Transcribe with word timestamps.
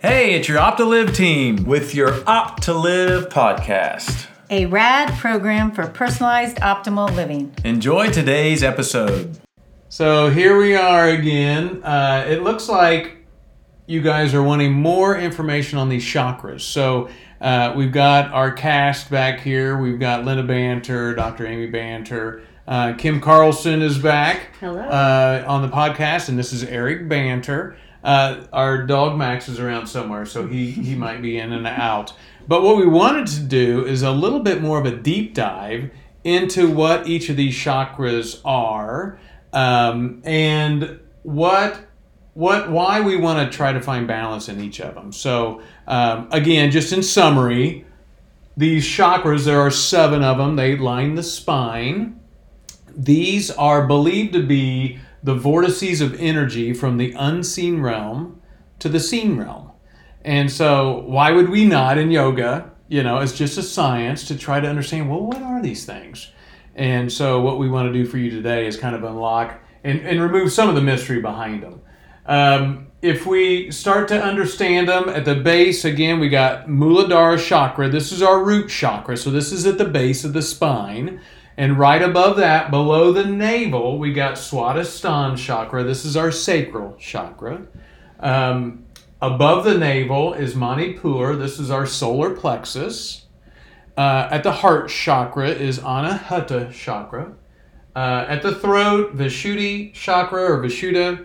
Hey, 0.00 0.34
it's 0.34 0.46
your 0.46 0.58
OptiLive 0.58 1.14
team 1.14 1.64
with 1.64 1.94
your 1.94 2.10
OptiLive 2.10 3.28
podcast. 3.28 4.26
A 4.50 4.66
rad 4.66 5.12
program 5.18 5.72
for 5.72 5.86
personalized 5.86 6.58
optimal 6.58 7.14
living. 7.16 7.54
Enjoy 7.64 8.10
today's 8.10 8.62
episode. 8.62 9.38
So 9.88 10.28
here 10.28 10.58
we 10.58 10.76
are 10.76 11.08
again. 11.08 11.82
Uh, 11.82 12.26
it 12.28 12.42
looks 12.42 12.68
like 12.68 13.26
you 13.86 14.02
guys 14.02 14.34
are 14.34 14.42
wanting 14.42 14.72
more 14.72 15.16
information 15.16 15.78
on 15.78 15.88
these 15.88 16.04
chakras. 16.04 16.60
So 16.60 17.08
uh, 17.40 17.72
we've 17.74 17.92
got 17.92 18.32
our 18.32 18.52
cast 18.52 19.10
back 19.10 19.40
here. 19.40 19.78
We've 19.78 19.98
got 19.98 20.24
Linda 20.24 20.42
Banter, 20.42 21.14
Dr. 21.14 21.46
Amy 21.46 21.68
Banter. 21.68 22.42
Uh, 22.68 22.92
Kim 22.94 23.20
Carlson 23.20 23.80
is 23.80 23.96
back 23.96 24.50
Hello. 24.60 24.80
Uh, 24.80 25.44
on 25.46 25.62
the 25.62 25.68
podcast, 25.68 26.28
and 26.28 26.38
this 26.38 26.52
is 26.52 26.64
Eric 26.64 27.08
Banter. 27.08 27.76
Uh, 28.06 28.46
our 28.52 28.84
dog 28.84 29.18
Max 29.18 29.48
is 29.48 29.58
around 29.58 29.88
somewhere, 29.88 30.24
so 30.24 30.46
he, 30.46 30.70
he 30.70 30.94
might 31.06 31.20
be 31.20 31.38
in 31.38 31.52
and 31.52 31.66
out. 31.66 32.12
But 32.46 32.62
what 32.62 32.76
we 32.76 32.86
wanted 32.86 33.26
to 33.26 33.40
do 33.40 33.84
is 33.84 34.02
a 34.02 34.12
little 34.12 34.38
bit 34.40 34.62
more 34.62 34.78
of 34.78 34.86
a 34.86 34.94
deep 34.94 35.34
dive 35.34 35.90
into 36.22 36.70
what 36.70 37.08
each 37.08 37.28
of 37.28 37.36
these 37.36 37.54
chakras 37.54 38.40
are 38.44 39.18
um, 39.52 40.22
and 40.24 41.00
what 41.24 41.80
what 42.34 42.70
why 42.70 43.00
we 43.00 43.16
want 43.16 43.50
to 43.50 43.56
try 43.56 43.72
to 43.72 43.80
find 43.80 44.06
balance 44.06 44.48
in 44.48 44.60
each 44.60 44.80
of 44.80 44.94
them. 44.94 45.10
So 45.10 45.62
um, 45.88 46.28
again, 46.30 46.70
just 46.70 46.92
in 46.92 47.02
summary, 47.02 47.84
these 48.56 48.84
chakras 48.84 49.44
there 49.44 49.60
are 49.60 49.70
seven 49.70 50.22
of 50.22 50.38
them. 50.38 50.54
They 50.54 50.76
line 50.76 51.16
the 51.16 51.22
spine. 51.24 52.20
These 52.96 53.50
are 53.50 53.86
believed 53.86 54.34
to 54.34 54.46
be 54.46 55.00
the 55.26 55.34
vortices 55.34 56.00
of 56.00 56.14
energy 56.20 56.72
from 56.72 56.98
the 56.98 57.12
unseen 57.18 57.80
realm 57.80 58.40
to 58.78 58.88
the 58.88 59.00
seen 59.00 59.36
realm. 59.36 59.72
And 60.24 60.50
so, 60.50 61.00
why 61.00 61.32
would 61.32 61.48
we 61.48 61.64
not 61.64 61.98
in 61.98 62.12
yoga? 62.12 62.70
You 62.86 63.02
know, 63.02 63.18
it's 63.18 63.36
just 63.36 63.58
a 63.58 63.62
science 63.62 64.28
to 64.28 64.38
try 64.38 64.60
to 64.60 64.68
understand 64.68 65.10
well, 65.10 65.20
what 65.20 65.42
are 65.42 65.60
these 65.60 65.84
things? 65.84 66.30
And 66.76 67.12
so, 67.12 67.40
what 67.40 67.58
we 67.58 67.68
want 67.68 67.88
to 67.88 67.92
do 67.92 68.08
for 68.08 68.18
you 68.18 68.30
today 68.30 68.68
is 68.68 68.76
kind 68.76 68.94
of 68.94 69.02
unlock 69.02 69.60
and, 69.82 70.00
and 70.02 70.22
remove 70.22 70.52
some 70.52 70.68
of 70.68 70.76
the 70.76 70.80
mystery 70.80 71.20
behind 71.20 71.60
them. 71.60 71.80
Um, 72.26 72.86
if 73.02 73.26
we 73.26 73.72
start 73.72 74.06
to 74.08 74.22
understand 74.22 74.88
them 74.88 75.08
at 75.08 75.24
the 75.24 75.34
base, 75.34 75.84
again, 75.84 76.20
we 76.20 76.28
got 76.28 76.68
Muladhara 76.68 77.44
chakra. 77.44 77.88
This 77.88 78.12
is 78.12 78.22
our 78.22 78.44
root 78.44 78.68
chakra. 78.68 79.16
So, 79.16 79.32
this 79.32 79.50
is 79.50 79.66
at 79.66 79.76
the 79.76 79.86
base 79.86 80.22
of 80.22 80.34
the 80.34 80.42
spine. 80.42 81.20
And 81.58 81.78
right 81.78 82.02
above 82.02 82.36
that, 82.36 82.70
below 82.70 83.12
the 83.12 83.24
navel, 83.24 83.98
we 83.98 84.12
got 84.12 84.34
Swadhisthana 84.34 85.38
chakra. 85.38 85.84
This 85.84 86.04
is 86.04 86.16
our 86.16 86.30
sacral 86.30 86.94
chakra. 86.98 87.66
Um, 88.20 88.84
above 89.22 89.64
the 89.64 89.78
navel 89.78 90.34
is 90.34 90.54
Manipur. 90.54 91.34
This 91.34 91.58
is 91.58 91.70
our 91.70 91.86
solar 91.86 92.30
plexus. 92.30 93.24
Uh, 93.96 94.28
at 94.30 94.42
the 94.42 94.52
heart 94.52 94.90
chakra 94.90 95.48
is 95.48 95.78
Anahata 95.78 96.70
chakra. 96.72 97.32
Uh, 97.94 98.26
at 98.28 98.42
the 98.42 98.54
throat, 98.54 99.16
Vishuddhi 99.16 99.94
chakra 99.94 100.52
or 100.52 100.62
Vishuddha. 100.62 101.24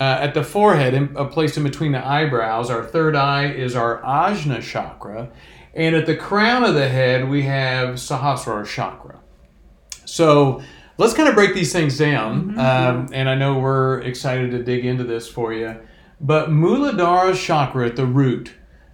Uh, 0.00 0.18
at 0.20 0.34
the 0.34 0.42
forehead, 0.42 0.94
in, 0.94 1.14
a 1.14 1.26
place 1.26 1.56
in 1.56 1.62
between 1.62 1.92
the 1.92 2.04
eyebrows, 2.04 2.70
our 2.70 2.84
third 2.84 3.14
eye 3.14 3.46
is 3.46 3.76
our 3.76 4.02
Ajna 4.02 4.60
chakra. 4.60 5.30
And 5.74 5.94
at 5.94 6.06
the 6.06 6.16
crown 6.16 6.64
of 6.64 6.74
the 6.74 6.88
head, 6.88 7.28
we 7.28 7.42
have 7.42 7.96
Sahasrara 7.96 8.66
chakra. 8.66 9.19
So 10.04 10.62
let's 10.98 11.14
kind 11.14 11.28
of 11.28 11.34
break 11.34 11.54
these 11.54 11.72
things 11.72 11.98
down. 11.98 12.58
Um, 12.58 13.08
and 13.12 13.28
I 13.28 13.34
know 13.34 13.58
we're 13.58 14.00
excited 14.00 14.50
to 14.52 14.62
dig 14.62 14.84
into 14.84 15.04
this 15.04 15.28
for 15.28 15.52
you. 15.52 15.76
But 16.20 16.50
Muladhara 16.50 17.34
chakra 17.34 17.86
at 17.86 17.96
the 17.96 18.06
root. 18.06 18.52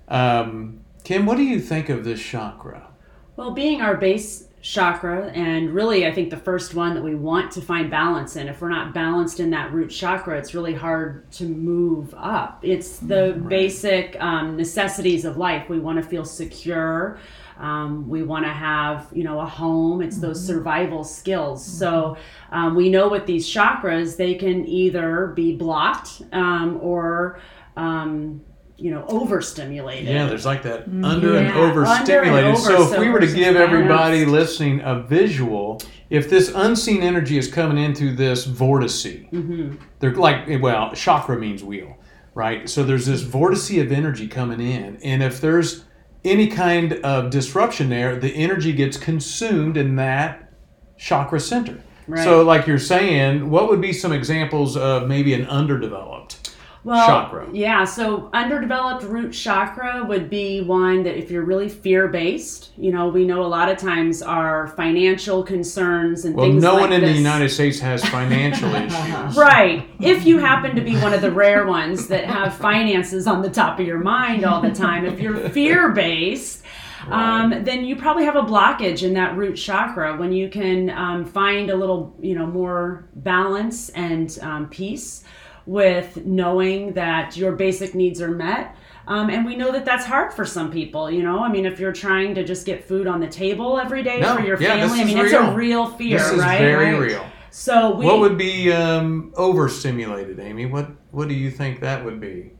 Um, 0.08 0.80
Kim, 1.02 1.26
what 1.26 1.36
do 1.36 1.42
you 1.42 1.60
think 1.60 1.88
of 1.88 2.04
this 2.04 2.22
chakra? 2.22 2.88
Well, 3.36 3.50
being 3.50 3.80
our 3.80 3.96
base 3.96 4.46
chakra, 4.62 5.30
and 5.30 5.72
really, 5.72 6.06
I 6.06 6.12
think 6.12 6.30
the 6.30 6.36
first 6.36 6.74
one 6.74 6.94
that 6.94 7.02
we 7.02 7.14
want 7.14 7.52
to 7.52 7.60
find 7.60 7.90
balance 7.90 8.34
in. 8.34 8.48
If 8.48 8.60
we're 8.60 8.68
not 8.68 8.92
balanced 8.92 9.38
in 9.38 9.50
that 9.50 9.72
root 9.72 9.90
chakra, 9.90 10.38
it's 10.38 10.54
really 10.54 10.74
hard 10.74 11.30
to 11.32 11.44
move 11.44 12.12
up. 12.16 12.60
It's 12.62 12.98
the 12.98 13.40
basic 13.48 14.16
um, 14.20 14.56
necessities 14.56 15.24
of 15.24 15.36
life. 15.36 15.68
We 15.68 15.78
want 15.78 16.02
to 16.02 16.08
feel 16.08 16.24
secure. 16.24 17.18
Um, 17.58 18.08
we 18.08 18.22
want 18.22 18.44
to 18.44 18.52
have, 18.52 19.08
you 19.12 19.24
know, 19.24 19.40
a 19.40 19.46
home. 19.46 20.02
It's 20.02 20.18
those 20.18 20.44
survival 20.44 21.04
skills. 21.04 21.64
So 21.64 22.16
um, 22.52 22.74
we 22.74 22.88
know 22.90 23.08
with 23.08 23.26
these 23.26 23.46
chakras, 23.48 24.16
they 24.16 24.34
can 24.34 24.66
either 24.66 25.28
be 25.34 25.56
blocked 25.56 26.22
um, 26.32 26.78
or, 26.82 27.40
um, 27.76 28.42
you 28.76 28.90
know, 28.90 29.06
overstimulated. 29.08 30.06
Yeah, 30.06 30.26
there's 30.26 30.44
like 30.44 30.62
that 30.64 30.82
under 31.02 31.36
and 31.38 31.48
Yeah, 31.48 31.56
overstimulated. 31.58 32.28
under 32.34 32.48
and 32.50 32.58
so 32.58 32.92
if 32.92 32.98
we 33.00 33.08
were 33.08 33.20
to 33.20 33.26
give 33.32 33.56
everybody 33.56 34.26
listening 34.26 34.80
a 34.80 35.00
visual, 35.02 35.80
if 36.10 36.28
this 36.28 36.52
unseen 36.54 37.02
energy 37.02 37.38
is 37.38 37.48
coming 37.50 37.82
into 37.82 38.14
this 38.14 38.46
vortice, 38.46 39.28
Mm-hmm. 39.30 39.76
they're 39.98 40.14
like 40.14 40.46
well, 40.60 40.92
chakra 40.92 41.38
means 41.38 41.64
wheel, 41.64 41.96
right? 42.34 42.68
So 42.68 42.84
there's 42.84 43.06
this 43.06 43.22
vortice 43.24 43.80
of 43.80 43.90
energy 43.90 44.28
coming 44.28 44.60
in, 44.60 44.98
and 45.02 45.22
if 45.22 45.40
there's 45.40 45.85
any 46.24 46.46
kind 46.48 46.94
of 46.94 47.30
disruption 47.30 47.88
there, 47.88 48.16
the 48.16 48.32
energy 48.34 48.72
gets 48.72 48.96
consumed 48.96 49.76
in 49.76 49.96
that 49.96 50.52
chakra 50.98 51.40
center. 51.40 51.80
Right. 52.08 52.22
So, 52.22 52.42
like 52.42 52.66
you're 52.66 52.78
saying, 52.78 53.50
what 53.50 53.68
would 53.68 53.80
be 53.80 53.92
some 53.92 54.12
examples 54.12 54.76
of 54.76 55.08
maybe 55.08 55.34
an 55.34 55.46
underdeveloped 55.46 56.45
well, 56.86 57.06
chakra? 57.06 57.48
Yeah, 57.52 57.84
so 57.84 58.30
underdeveloped 58.32 59.02
root 59.02 59.32
chakra 59.32 60.04
would 60.04 60.30
be 60.30 60.60
one 60.60 61.02
that 61.02 61.18
if 61.18 61.32
you're 61.32 61.44
really 61.44 61.68
fear 61.68 62.06
based, 62.06 62.70
you 62.78 62.92
know, 62.92 63.08
we 63.08 63.26
know 63.26 63.44
a 63.44 63.48
lot 63.48 63.68
of 63.68 63.76
times 63.76 64.22
our 64.22 64.68
financial 64.68 65.42
concerns 65.42 66.24
and 66.24 66.36
Well, 66.36 66.46
things 66.46 66.62
no 66.62 66.74
like 66.74 66.82
one 66.82 66.92
in 66.92 67.00
the 67.02 67.10
United 67.10 67.48
States 67.48 67.80
has 67.80 68.04
financial 68.08 68.72
issues. 68.72 69.36
Right. 69.36 69.88
If 70.00 70.24
you 70.24 70.38
happen 70.38 70.76
to 70.76 70.80
be 70.80 70.94
one 70.98 71.12
of 71.12 71.22
the 71.22 71.32
rare 71.32 71.66
ones 71.66 72.06
that 72.06 72.24
have 72.24 72.54
finances 72.54 73.26
on 73.26 73.42
the 73.42 73.50
top 73.50 73.80
of 73.80 73.86
your 73.86 73.98
mind 73.98 74.44
all 74.44 74.62
the 74.62 74.70
time, 74.70 75.04
if 75.04 75.18
you're 75.18 75.48
fear 75.50 75.90
based, 75.90 76.62
um, 77.08 77.64
then 77.64 77.84
you 77.84 77.96
probably 77.96 78.24
have 78.24 78.36
a 78.36 78.42
blockage 78.42 79.02
in 79.02 79.12
that 79.14 79.36
root 79.36 79.56
chakra. 79.56 80.16
When 80.16 80.32
you 80.32 80.48
can 80.48 80.90
um, 80.90 81.24
find 81.24 81.68
a 81.68 81.74
little, 81.74 82.16
you 82.20 82.36
know, 82.36 82.46
more 82.46 83.08
balance 83.16 83.88
and 83.90 84.38
um, 84.40 84.68
peace 84.68 85.24
with 85.66 86.24
knowing 86.24 86.92
that 86.94 87.36
your 87.36 87.52
basic 87.52 87.94
needs 87.94 88.20
are 88.20 88.30
met. 88.30 88.76
Um, 89.08 89.30
and 89.30 89.44
we 89.44 89.54
know 89.54 89.70
that 89.72 89.84
that's 89.84 90.04
hard 90.04 90.32
for 90.32 90.44
some 90.44 90.70
people. 90.70 91.10
You 91.10 91.22
know, 91.22 91.40
I 91.40 91.48
mean, 91.48 91.64
if 91.66 91.78
you're 91.78 91.92
trying 91.92 92.34
to 92.34 92.44
just 92.44 92.66
get 92.66 92.84
food 92.84 93.06
on 93.06 93.20
the 93.20 93.28
table 93.28 93.78
every 93.78 94.02
day 94.02 94.20
No, 94.20 94.36
for 94.36 94.42
your 94.42 94.60
yeah, 94.60 94.70
family, 94.70 94.98
I 94.98 95.02
is 95.02 95.14
mean, 95.14 95.18
it's 95.24 95.32
a 95.32 95.52
real 95.54 95.86
fear, 95.86 96.18
This 96.18 96.32
is 96.32 96.40
right? 96.40 96.58
very 96.58 96.92
Right. 96.92 97.00
real. 97.00 97.26
So 97.50 97.94
we. 97.94 98.04
What 98.04 98.18
would 98.20 98.36
be 98.36 98.72
um, 98.72 99.32
overstimulated, 99.36 100.40
Amy? 100.40 100.66
What 100.66 100.90
What 101.12 101.28
do 101.28 101.34
you 101.34 101.50
think 101.50 101.80
that 101.80 102.04
would 102.04 102.20
be? 102.20 102.50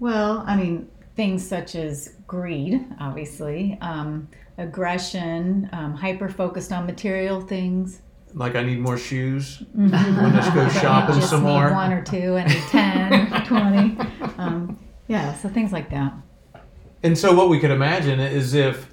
Well, 0.00 0.44
I 0.46 0.56
mean, 0.56 0.88
things 1.16 1.46
such 1.46 1.74
as 1.74 2.16
greed, 2.26 2.84
obviously, 3.00 3.78
um, 3.80 4.28
aggression, 4.58 5.68
um, 5.72 5.94
hyper 5.94 6.28
focused 6.28 6.72
on 6.72 6.86
material 6.86 7.40
things. 7.40 8.02
Like 8.34 8.54
I 8.54 8.62
need 8.62 8.80
more 8.80 8.96
shoes. 8.98 9.62
Mm-hmm. 9.76 10.22
Want 10.22 10.44
to 10.44 10.50
go 10.52 10.68
shopping 10.80 11.16
Just 11.16 11.30
some 11.30 11.42
need 11.42 11.50
more? 11.50 11.72
one 11.72 11.92
or 11.92 12.02
two, 12.02 12.36
and 12.36 12.48
need 12.48 12.62
10, 12.68 13.44
20. 13.46 13.96
Um, 14.38 14.78
yeah, 15.08 15.34
so 15.34 15.48
things 15.48 15.72
like 15.72 15.90
that. 15.90 16.12
And 17.02 17.16
so 17.16 17.34
what 17.34 17.48
we 17.48 17.58
could 17.58 17.70
imagine 17.70 18.20
is 18.20 18.54
if 18.54 18.88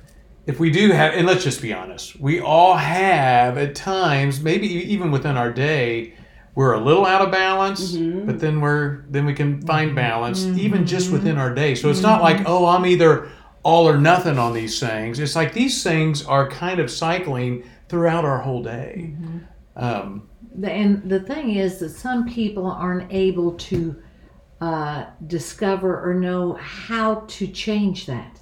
if 0.45 0.59
we 0.59 0.71
do 0.71 0.91
have, 0.91 1.13
and 1.13 1.27
let's 1.27 1.43
just 1.43 1.61
be 1.61 1.73
honest, 1.73 2.19
we 2.19 2.39
all 2.39 2.75
have 2.75 3.57
at 3.57 3.75
times, 3.75 4.41
maybe 4.41 4.67
even 4.67 5.11
within 5.11 5.35
our 5.35 5.51
day, 5.51 6.13
we're 6.55 6.73
a 6.73 6.79
little 6.79 7.05
out 7.05 7.21
of 7.21 7.31
balance, 7.31 7.91
mm-hmm. 7.91 8.25
but 8.25 8.39
then 8.39 8.61
we're 8.61 9.03
then 9.09 9.25
we 9.25 9.33
can 9.33 9.61
find 9.61 9.89
mm-hmm. 9.89 9.95
balance 9.95 10.45
even 10.45 10.87
just 10.87 11.11
within 11.11 11.37
our 11.37 11.53
day. 11.53 11.75
So 11.75 11.89
it's 11.89 12.01
not 12.01 12.21
like 12.21 12.47
oh 12.47 12.65
I'm 12.65 12.85
either 12.85 13.29
all 13.61 13.87
or 13.87 13.97
nothing 13.97 14.39
on 14.39 14.53
these 14.53 14.79
things. 14.79 15.19
It's 15.19 15.35
like 15.35 15.53
these 15.53 15.83
things 15.83 16.25
are 16.25 16.49
kind 16.49 16.79
of 16.79 16.89
cycling 16.89 17.69
throughout 17.89 18.25
our 18.25 18.39
whole 18.39 18.63
day. 18.63 19.13
Um, 19.75 20.27
And 20.63 21.07
the 21.09 21.19
thing 21.19 21.51
is 21.55 21.79
that 21.79 21.89
some 21.89 22.27
people 22.27 22.65
aren't 22.69 23.11
able 23.13 23.51
to 23.53 23.95
uh, 24.59 25.05
discover 25.27 26.01
or 26.09 26.15
know 26.15 26.53
how 26.53 27.23
to 27.27 27.47
change 27.47 28.07
that. 28.07 28.39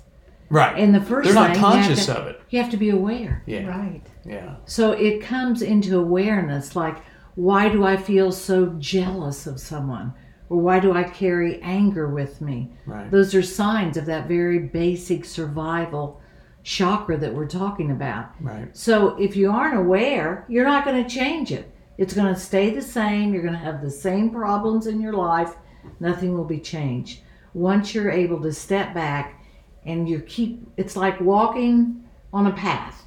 right. 0.50 0.78
And 0.80 0.96
the 0.96 1.00
1st 1.00 1.24
They're 1.26 1.34
not 1.34 1.52
thing 1.52 1.60
conscious 1.62 2.06
to- 2.06 2.18
of 2.20 2.28
it. 2.28 2.40
You 2.52 2.62
have 2.62 2.72
to 2.72 2.78
be 2.78 2.90
aware. 2.90 3.44
Yeah. 3.46 3.68
Right. 3.68 4.02
Yeah. 4.26 4.56
So 4.66 4.92
it 4.94 5.22
comes 5.22 5.62
into 5.62 6.00
awareness 6.00 6.76
like, 6.76 6.98
why 7.36 7.68
do 7.68 7.84
I 7.84 7.98
feel 7.98 8.32
so 8.32 8.68
jealous 8.80 9.46
of 9.46 9.60
someone? 9.60 10.14
Or 10.48 10.58
why 10.60 10.80
do 10.80 10.94
I 10.94 11.04
carry 11.04 11.60
anger 11.62 12.08
with 12.08 12.40
me? 12.40 12.72
Right. 12.86 13.12
Those 13.12 13.36
are 13.36 13.42
signs 13.42 13.98
of 13.98 14.06
that 14.06 14.28
very 14.30 14.60
basic 14.60 15.26
survival 15.26 16.22
chakra 16.66 17.16
that 17.16 17.34
we're 17.34 17.48
talking 17.48 17.92
about. 17.92 18.32
Right. 18.42 18.76
So 18.76 19.16
if 19.18 19.36
you 19.36 19.52
aren't 19.52 19.78
aware, 19.78 20.46
you're 20.50 20.66
not 20.66 20.84
going 20.84 21.02
to 21.02 21.10
change 21.10 21.52
it. 21.52 21.72
It's 21.98 22.14
going 22.14 22.34
to 22.34 22.40
stay 22.40 22.72
the 22.72 22.82
same. 22.82 23.34
You're 23.34 23.44
going 23.44 23.54
to 23.54 23.60
have 23.60 23.82
the 23.82 23.92
same 23.92 24.32
problems 24.32 24.88
in 24.88 25.00
your 25.00 25.14
life. 25.14 25.56
Nothing 26.00 26.34
will 26.34 26.44
be 26.44 26.60
changed. 26.60 27.22
once 27.56 27.96
you're 27.96 28.12
able 28.12 28.42
to 28.42 28.52
step 28.52 28.94
back 28.94 29.42
and 29.86 30.10
you 30.10 30.20
keep, 30.20 30.68
it's 30.76 30.96
like 30.96 31.20
walking 31.22 32.04
on 32.34 32.48
a 32.48 32.52
path. 32.52 33.04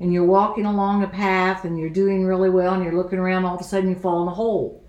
And 0.00 0.10
you're 0.10 0.24
walking 0.24 0.64
along 0.64 1.02
a 1.02 1.08
path 1.08 1.66
and 1.66 1.78
you're 1.78 1.90
doing 1.90 2.24
really 2.24 2.48
well 2.48 2.72
and 2.72 2.82
you're 2.82 2.96
looking 2.96 3.18
around, 3.18 3.44
all 3.44 3.56
of 3.56 3.60
a 3.60 3.64
sudden 3.64 3.90
you 3.90 3.96
fall 3.96 4.22
in 4.22 4.28
a 4.28 4.34
hole. 4.34 4.82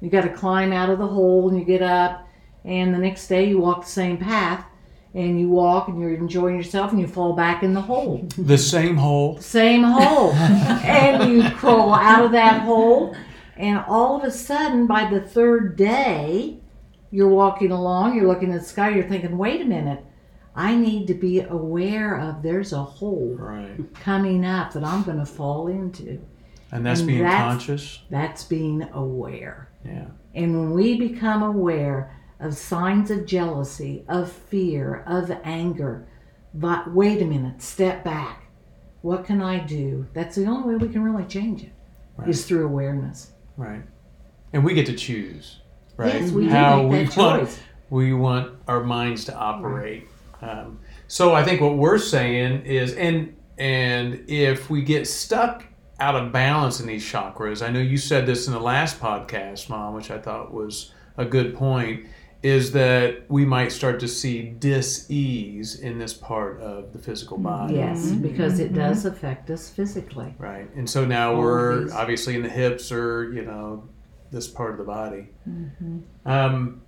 You 0.00 0.08
got 0.08 0.22
to 0.22 0.30
climb 0.30 0.72
out 0.72 0.88
of 0.88 0.98
the 0.98 1.06
hole 1.06 1.50
and 1.50 1.58
you 1.58 1.64
get 1.64 1.82
up, 1.82 2.26
and 2.64 2.94
the 2.94 2.98
next 2.98 3.26
day 3.28 3.44
you 3.48 3.58
walk 3.58 3.84
the 3.84 3.90
same 3.90 4.16
path 4.16 4.64
and 5.18 5.38
you 5.40 5.48
walk 5.48 5.88
and 5.88 6.00
you're 6.00 6.14
enjoying 6.14 6.56
yourself 6.56 6.92
and 6.92 7.00
you 7.00 7.06
fall 7.08 7.32
back 7.34 7.62
in 7.62 7.74
the 7.74 7.80
hole. 7.80 8.26
The 8.38 8.56
same 8.56 8.96
hole. 8.96 9.38
Same 9.40 9.82
hole. 9.82 10.32
and 10.32 11.32
you 11.32 11.50
crawl 11.50 11.92
out 11.92 12.24
of 12.24 12.32
that 12.32 12.62
hole, 12.62 13.16
and 13.56 13.82
all 13.88 14.16
of 14.16 14.24
a 14.24 14.30
sudden, 14.30 14.86
by 14.86 15.10
the 15.10 15.20
third 15.20 15.76
day, 15.76 16.60
you're 17.10 17.28
walking 17.28 17.72
along, 17.72 18.14
you're 18.14 18.28
looking 18.28 18.52
at 18.52 18.60
the 18.60 18.66
sky, 18.66 18.90
you're 18.90 19.08
thinking, 19.08 19.36
wait 19.36 19.60
a 19.60 19.64
minute, 19.64 20.04
I 20.54 20.76
need 20.76 21.06
to 21.08 21.14
be 21.14 21.40
aware 21.40 22.14
of 22.18 22.42
there's 22.42 22.72
a 22.72 22.82
hole 22.82 23.34
Right. 23.38 23.76
coming 23.94 24.44
up 24.44 24.72
that 24.74 24.84
I'm 24.84 25.02
going 25.02 25.18
to 25.18 25.26
fall 25.26 25.66
into. 25.68 26.20
And 26.70 26.84
that's 26.84 27.00
And 27.00 27.08
being 27.08 27.22
that's- 27.22 27.42
conscious. 27.42 28.02
That's 28.10 28.44
being 28.44 28.82
aware. 28.92 29.68
Yeah. 29.84 30.06
And 30.34 30.54
when 30.56 30.72
we 30.74 30.96
become 30.98 31.42
aware 31.42 32.14
of 32.40 32.56
signs 32.56 33.10
of 33.10 33.26
jealousy, 33.26 34.04
of 34.08 34.30
fear, 34.30 35.02
of 35.06 35.30
anger, 35.44 36.06
but 36.54 36.92
wait 36.92 37.20
a 37.22 37.24
minute, 37.24 37.60
step 37.62 38.04
back. 38.04 38.44
What 39.02 39.24
can 39.24 39.40
I 39.42 39.58
do? 39.58 40.06
That's 40.12 40.36
the 40.36 40.46
only 40.46 40.74
way 40.74 40.86
we 40.86 40.92
can 40.92 41.02
really 41.02 41.24
change 41.24 41.62
it. 41.62 41.72
Is 42.26 42.40
Right. 42.40 42.48
through 42.48 42.66
awareness. 42.66 43.32
Right. 43.56 43.82
And 44.52 44.64
we 44.64 44.74
get 44.74 44.86
to 44.86 44.94
choose. 44.94 45.60
Right. 45.96 46.14
Yes, 46.20 46.30
we 46.32 46.44
do 46.44 46.50
How 46.50 46.82
we 46.86 46.88
want 47.04 47.10
choice. 47.12 47.60
we 47.90 48.12
want 48.12 48.52
our 48.66 48.82
minds 48.82 49.24
to 49.26 49.36
operate. 49.36 50.08
Um, 50.42 50.80
so 51.06 51.34
I 51.34 51.42
think 51.44 51.60
what 51.60 51.76
we're 51.76 51.98
saying 51.98 52.62
is, 52.66 52.92
and 52.94 53.34
and 53.56 54.24
if 54.28 54.70
we 54.70 54.82
get 54.82 55.06
stuck 55.08 55.64
out 56.00 56.14
of 56.14 56.30
balance 56.32 56.78
in 56.80 56.86
these 56.86 57.04
chakras, 57.04 57.66
I 57.66 57.70
know 57.70 57.80
you 57.80 57.96
said 57.96 58.24
this 58.26 58.46
in 58.46 58.52
the 58.52 58.60
last 58.60 59.00
podcast, 59.00 59.68
Mom, 59.68 59.94
which 59.94 60.10
I 60.12 60.18
thought 60.18 60.52
was 60.54 60.92
a 61.16 61.24
good 61.24 61.56
point, 61.56 62.06
is 62.42 62.70
that 62.70 63.28
we 63.28 63.44
might 63.44 63.72
start 63.72 63.98
to 63.98 64.06
see 64.06 64.42
dis-ease 64.42 65.80
in 65.80 65.98
this 65.98 66.14
part 66.14 66.60
of 66.60 66.92
the 66.92 66.98
physical 66.98 67.36
body. 67.36 67.74
Yes, 67.74 68.06
mm-hmm. 68.06 68.22
because 68.22 68.60
it 68.60 68.66
mm-hmm. 68.66 68.76
does 68.76 69.04
affect 69.06 69.50
us 69.50 69.68
physically. 69.68 70.34
Right. 70.38 70.72
And 70.76 70.88
so 70.88 71.04
now 71.04 71.34
All 71.34 71.40
we're 71.40 71.84
these- 71.84 71.92
obviously 71.92 72.36
in 72.36 72.42
the 72.42 72.48
hips 72.48 72.92
or, 72.92 73.32
you 73.32 73.44
know, 73.44 73.88
this 74.30 74.46
part 74.46 74.72
of 74.72 74.78
the 74.78 74.84
body. 74.84 75.28
Mm-hmm. 75.48 75.98
Um, 76.26 76.82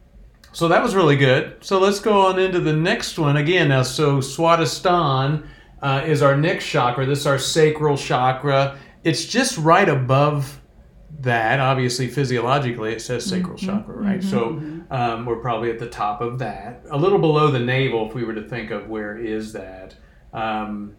so 0.53 0.69
that 0.69 0.83
was 0.83 0.95
really 0.95 1.17
good. 1.17 1.57
So 1.65 1.79
let's 1.79 2.01
go 2.01 2.27
on 2.27 2.39
into 2.39 2.61
the 2.61 2.73
next 2.73 3.19
one 3.19 3.37
again. 3.37 3.69
Now, 3.69 3.83
so 3.83 4.19
Swadhisthana 4.19 5.47
uh, 5.83 6.03
is 6.07 6.23
our 6.23 6.37
next 6.37 6.67
chakra. 6.67 7.07
This 7.07 7.21
is 7.21 7.27
our 7.27 7.39
sacral 7.39 7.97
chakra. 7.97 8.79
It's 9.03 9.25
just 9.25 9.59
right 9.59 9.89
above 9.89 10.61
that. 11.21 11.61
Obviously, 11.61 12.09
physiologically, 12.09 12.93
it 12.93 13.01
says 13.01 13.25
sacral 13.25 13.57
chakra, 13.57 13.95
right? 13.97 14.23
So 14.23 14.61
um, 14.91 15.25
we're 15.25 15.41
probably 15.41 15.71
at 15.71 15.79
the 15.79 15.89
top 15.89 16.21
of 16.21 16.39
that, 16.41 16.85
a 16.91 16.99
little 16.99 17.19
below 17.19 17.51
the 17.51 17.61
navel, 17.61 18.09
if 18.09 18.15
we 18.15 18.25
were 18.25 18.35
to 18.35 18.49
think 18.49 18.71
of 18.71 18.89
where 18.89 19.17
is 19.19 19.53
that. 19.53 19.95
Um, 20.33 20.97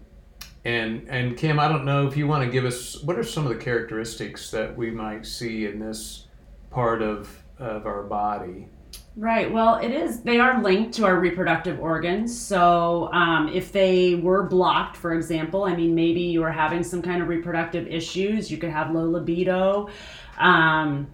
and 0.63 1.07
and 1.09 1.37
Kim, 1.37 1.59
I 1.59 1.67
don't 1.67 1.85
know 1.85 2.07
if 2.07 2.15
you 2.15 2.27
want 2.27 2.45
to 2.45 2.51
give 2.51 2.65
us 2.65 3.01
what 3.03 3.17
are 3.17 3.23
some 3.23 3.45
of 3.45 3.53
the 3.53 3.63
characteristics 3.63 4.51
that 4.51 4.77
we 4.77 4.91
might 4.91 5.25
see 5.25 5.65
in 5.65 5.79
this 5.79 6.27
part 6.69 7.01
of 7.01 7.43
of 7.57 7.85
our 7.85 8.03
body. 8.03 8.67
Right. 9.17 9.51
Well, 9.51 9.75
it 9.75 9.91
is. 9.91 10.21
They 10.21 10.39
are 10.39 10.63
linked 10.63 10.93
to 10.95 11.05
our 11.05 11.19
reproductive 11.19 11.81
organs. 11.81 12.37
So, 12.37 13.11
um, 13.11 13.49
if 13.49 13.73
they 13.73 14.15
were 14.15 14.43
blocked, 14.43 14.95
for 14.95 15.13
example, 15.13 15.65
I 15.65 15.75
mean, 15.75 15.93
maybe 15.93 16.21
you 16.21 16.43
are 16.43 16.51
having 16.51 16.81
some 16.81 17.01
kind 17.01 17.21
of 17.21 17.27
reproductive 17.27 17.87
issues. 17.87 18.49
You 18.49 18.57
could 18.57 18.69
have 18.69 18.91
low 18.91 19.09
libido, 19.09 19.89
um, 20.37 21.07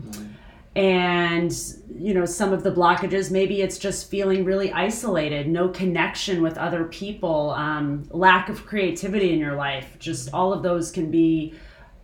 and 0.78 1.52
you 1.98 2.14
know, 2.14 2.26
some 2.26 2.54
of 2.54 2.64
the 2.64 2.72
blockages. 2.72 3.32
Maybe 3.32 3.62
it's 3.62 3.80
just 3.80 4.10
feeling 4.10 4.46
really 4.46 4.72
isolated, 4.72 5.48
no 5.48 5.70
connection 5.70 6.44
with 6.44 6.58
other 6.58 6.86
people, 6.86 7.50
um, 7.52 8.08
lack 8.12 8.50
of 8.50 8.66
creativity 8.68 9.34
in 9.34 9.40
your 9.40 9.56
life. 9.56 9.98
Just 9.98 10.32
all 10.34 10.54
of 10.54 10.62
those 10.62 10.92
can 10.92 11.10
be 11.10 11.56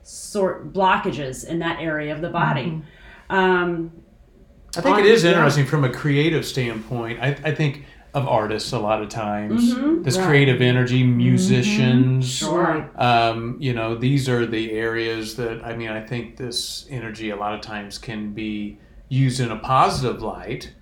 sort 0.02 0.74
blockages 0.74 1.46
in 1.46 1.60
that 1.60 1.80
area 1.80 2.14
of 2.14 2.22
the 2.22 2.30
body. 2.30 2.82
Um, 3.30 3.92
I 4.76 4.82
think 4.82 4.98
it 4.98 5.02
On- 5.02 5.08
is 5.08 5.24
yeah. 5.24 5.32
interesting 5.32 5.68
from 5.68 5.84
a 5.84 5.90
creative 5.90 6.44
standpoint. 6.44 7.20
I, 7.22 7.38
I 7.44 7.54
think 7.54 7.86
of 8.14 8.28
artists 8.28 8.72
a 8.74 8.80
lot 8.80 9.02
of 9.02 9.10
times. 9.10 9.74
This 10.04 10.18
Right. 10.18 10.28
creative 10.28 10.62
energy, 10.62 11.04
musicians. 11.04 12.30
Sure. 12.30 12.90
Um, 12.96 13.58
you 13.60 13.74
know, 13.74 13.96
these 13.96 14.30
are 14.30 14.46
the 14.46 14.72
areas 14.72 15.36
that 15.38 15.64
I 15.66 15.76
mean. 15.76 15.90
I 15.90 16.02
think 16.02 16.38
this 16.38 16.86
energy 16.90 17.30
a 17.32 17.36
lot 17.36 17.54
of 17.56 17.62
times 17.62 17.98
can 17.98 18.34
be 18.34 18.78
used 19.10 19.40
in 19.40 19.52
a 19.52 19.58
positive 19.58 20.22
light. 20.22 20.74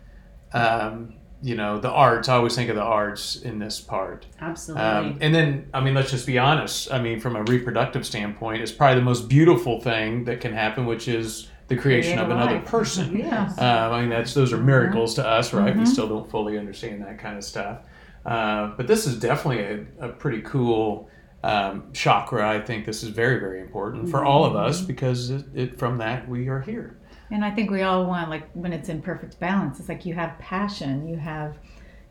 Um, 0.53 1.13
you 1.43 1.55
know, 1.55 1.79
the 1.79 1.89
arts. 1.89 2.29
I 2.29 2.35
always 2.35 2.53
think 2.55 2.69
of 2.69 2.75
the 2.75 2.83
arts 2.83 3.35
in 3.35 3.57
this 3.57 3.79
part. 3.79 4.27
absolutely. 4.39 4.85
Um, 4.85 5.17
and 5.21 5.33
then, 5.33 5.69
I 5.73 5.79
mean, 5.81 5.95
let's 5.95 6.11
just 6.11 6.27
be 6.27 6.37
honest. 6.37 6.91
I 6.93 7.01
mean, 7.01 7.19
from 7.19 7.35
a 7.35 7.41
reproductive 7.43 8.05
standpoint, 8.05 8.61
it's 8.61 8.71
probably 8.71 8.99
the 8.99 9.05
most 9.05 9.27
beautiful 9.27 9.79
thing 9.81 10.25
that 10.25 10.39
can 10.39 10.53
happen, 10.53 10.85
which 10.85 11.07
is 11.07 11.47
the 11.75 11.81
creation 11.81 12.19
of 12.19 12.29
another 12.29 12.55
life. 12.55 12.65
person. 12.65 13.15
Yes. 13.17 13.57
Um, 13.57 13.91
I 13.93 14.01
mean, 14.01 14.09
that's 14.09 14.33
those 14.33 14.53
are 14.53 14.57
miracles 14.57 15.15
to 15.15 15.27
us, 15.27 15.53
right? 15.53 15.71
Mm-hmm. 15.71 15.79
We 15.81 15.85
still 15.85 16.07
don't 16.07 16.29
fully 16.29 16.57
understand 16.57 17.01
that 17.03 17.17
kind 17.19 17.37
of 17.37 17.43
stuff. 17.43 17.79
Uh, 18.25 18.71
but 18.77 18.87
this 18.87 19.07
is 19.07 19.19
definitely 19.19 19.85
a, 19.99 20.07
a 20.07 20.09
pretty 20.09 20.41
cool 20.41 21.09
um, 21.43 21.89
chakra. 21.93 22.47
I 22.47 22.59
think 22.61 22.85
this 22.85 23.03
is 23.03 23.09
very, 23.09 23.39
very 23.39 23.61
important 23.61 24.09
for 24.09 24.23
all 24.23 24.45
of 24.45 24.53
Mm-hmm. 24.53 24.65
us 24.69 24.81
because 24.81 25.29
it, 25.31 25.45
it, 25.55 25.79
from 25.79 25.97
that 25.99 26.27
we 26.29 26.47
are 26.49 26.61
here. 26.61 26.97
And 27.31 27.45
I 27.45 27.51
think 27.51 27.71
we 27.71 27.81
all 27.83 28.05
want, 28.05 28.29
like, 28.29 28.51
when 28.53 28.73
it's 28.73 28.89
in 28.89 29.01
perfect 29.01 29.39
balance, 29.39 29.79
it's 29.79 29.87
like 29.89 30.05
you 30.05 30.13
have 30.13 30.37
passion, 30.39 31.07
you 31.07 31.15
have, 31.17 31.57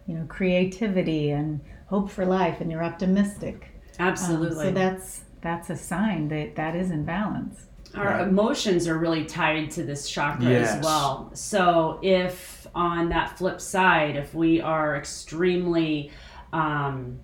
you 0.07 0.15
know, 0.15 0.25
creativity 0.27 1.31
and 1.31 1.61
hope 1.87 2.11
for 2.11 2.25
life, 2.25 2.61
and 2.61 2.71
you're 2.71 2.83
optimistic. 2.83 3.69
Um, 3.99 4.09
absolutely. 4.09 4.65
so 4.65 4.71
that's 4.73 5.25
that's 5.43 5.71
a 5.71 5.77
sign 5.77 6.29
that 6.29 6.57
that 6.57 6.75
is 6.75 6.91
in 6.91 7.05
balance. 7.05 7.67
Our 7.95 8.05
Right. 8.07 8.29
emotions 8.29 8.87
are 8.89 8.99
really 8.99 9.25
tied 9.25 9.71
to 9.73 9.83
this 9.83 10.09
chakra 10.09 10.49
Yes. 10.51 10.77
as 10.77 10.85
well. 10.85 11.31
So 11.35 11.99
if 12.03 12.67
on 12.75 13.09
that 13.11 13.37
flip 13.39 13.61
side, 13.61 14.17
if 14.17 14.35
we 14.35 14.61
are 14.61 14.97
extremely 14.97 16.11
um, 16.53 17.19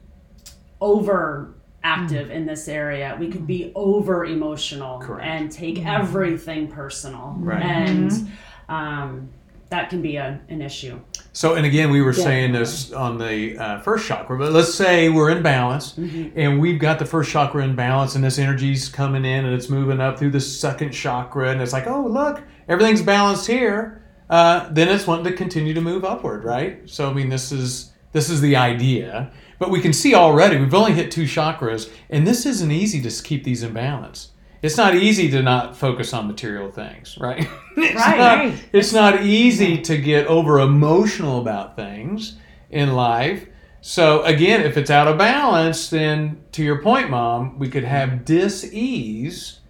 over 0.80 1.54
active 1.82 2.30
in 2.30 2.46
this 2.46 2.68
area, 2.68 3.16
we 3.18 3.28
could 3.30 3.46
be 3.46 3.72
over 3.74 4.24
emotional 4.24 4.98
Correct. 4.98 5.24
and 5.24 5.50
take 5.50 5.84
everything 5.86 6.68
personal, 6.68 7.36
Right. 7.38 7.62
and 7.62 8.28
um, 8.68 9.28
that 9.70 9.88
can 9.90 10.02
be 10.02 10.16
a, 10.16 10.40
an 10.48 10.62
issue. 10.62 10.98
So, 11.36 11.54
and 11.54 11.66
again, 11.66 11.90
we 11.90 12.00
were 12.00 12.14
saying 12.14 12.52
this 12.52 12.92
on 12.94 13.18
the 13.18 13.58
uh, 13.58 13.80
first 13.80 14.08
chakra, 14.08 14.38
but 14.38 14.52
let's 14.52 14.74
say 14.74 15.10
we're 15.10 15.28
in 15.28 15.42
balance 15.42 15.94
and 16.34 16.58
we've 16.58 16.78
got 16.78 16.98
the 16.98 17.04
first 17.04 17.30
chakra 17.30 17.62
in 17.62 17.76
balance 17.76 18.14
and 18.14 18.24
this 18.24 18.38
energy's 18.38 18.88
coming 18.88 19.26
in 19.26 19.44
and 19.44 19.54
it's 19.54 19.68
moving 19.68 20.00
up 20.00 20.18
through 20.18 20.30
the 20.30 20.40
second 20.40 20.92
chakra 20.92 21.50
and 21.50 21.60
it's 21.60 21.74
like, 21.74 21.86
oh, 21.86 22.06
look, 22.06 22.42
everything's 22.68 23.02
balanced 23.02 23.46
here. 23.46 24.02
Uh, 24.30 24.66
then 24.72 24.88
it's 24.88 25.06
wanting 25.06 25.26
to 25.26 25.32
continue 25.34 25.74
to 25.74 25.80
move 25.82 26.06
upward, 26.06 26.42
right? 26.42 26.88
So, 26.88 27.10
I 27.10 27.12
mean, 27.12 27.28
this 27.28 27.52
is 27.52 27.92
this 28.12 28.30
is 28.30 28.40
the 28.40 28.56
idea, 28.56 29.30
but 29.58 29.68
we 29.68 29.82
can 29.82 29.92
see 29.92 30.14
already 30.14 30.56
we've 30.56 30.72
only 30.72 30.92
hit 30.92 31.10
two 31.10 31.24
chakras, 31.24 31.90
and 32.08 32.26
this 32.26 32.46
isn't 32.46 32.70
easy 32.70 33.02
to 33.02 33.22
keep 33.22 33.44
these 33.44 33.62
in 33.62 33.74
balance. 33.74 34.30
It's 34.62 34.76
not 34.76 34.94
easy 34.94 35.30
to 35.30 35.42
not 35.42 35.76
focus 35.76 36.12
on 36.12 36.26
material 36.26 36.70
things, 36.70 37.16
right? 37.18 37.40
it's 37.76 37.94
Right, 37.94 38.18
not, 38.18 38.38
right. 38.38 38.68
It's 38.72 38.92
not 38.92 39.22
easy 39.22 39.80
to 39.82 39.96
get 39.98 40.26
over 40.26 40.60
emotional 40.60 41.40
about 41.40 41.76
things 41.76 42.36
in 42.70 42.94
life. 42.94 43.46
So 43.80 44.22
again, 44.24 44.62
if 44.62 44.76
it's 44.76 44.90
out 44.90 45.06
of 45.06 45.18
balance, 45.18 45.90
then 45.90 46.42
to 46.52 46.62
your 46.64 46.82
point, 46.82 47.10
mom, 47.10 47.58
we 47.58 47.68
could 47.68 47.84
have 47.84 48.24
dis-ease. 48.24 49.60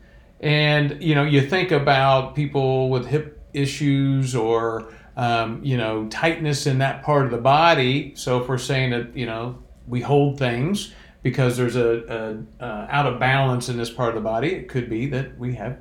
And 0.41 1.03
you 1.03 1.15
know, 1.15 1.25
you 1.25 1.43
think 1.43 1.71
about 1.71 2.35
people 2.35 2.89
with 2.89 3.07
hip 3.07 3.41
issues 3.53 4.35
or 4.35 4.93
um, 5.17 5.61
you 5.65 5.77
know 5.79 6.07
tightness 6.09 6.67
in 6.67 6.79
that 6.79 7.03
part 7.03 7.25
of 7.25 7.31
the 7.31 7.39
body. 7.39 8.13
So 8.17 8.41
if 8.41 8.49
we're 8.49 8.59
saying 8.59 8.91
that 8.91 9.17
you 9.17 9.27
know 9.27 9.59
we 9.87 10.01
hold 10.01 10.39
things 10.39 10.93
because 11.29 11.57
there's 11.57 11.75
a, 11.75 12.45
a, 12.61 12.65
a 12.65 12.87
out 12.89 13.07
of 13.07 13.19
balance 13.19 13.69
in 13.69 13.77
this 13.77 13.91
part 13.91 14.11
of 14.11 14.15
the 14.15 14.21
body, 14.21 14.53
it 14.55 14.69
could 14.69 14.89
be 14.89 15.07
that 15.09 15.37
we 15.37 15.57
have 15.57 15.77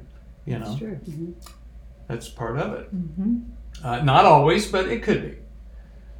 you 0.45 0.57
know 0.57 0.71
It's 0.71 0.79
true. 0.79 1.35
that's 2.07 2.27
part 2.27 2.57
of 2.57 2.73
it. 2.73 2.89
Uh, 3.83 3.99
not 4.01 4.25
always, 4.25 4.71
but 4.71 4.87
it 4.87 5.03
could 5.03 5.21
be. 5.21 5.37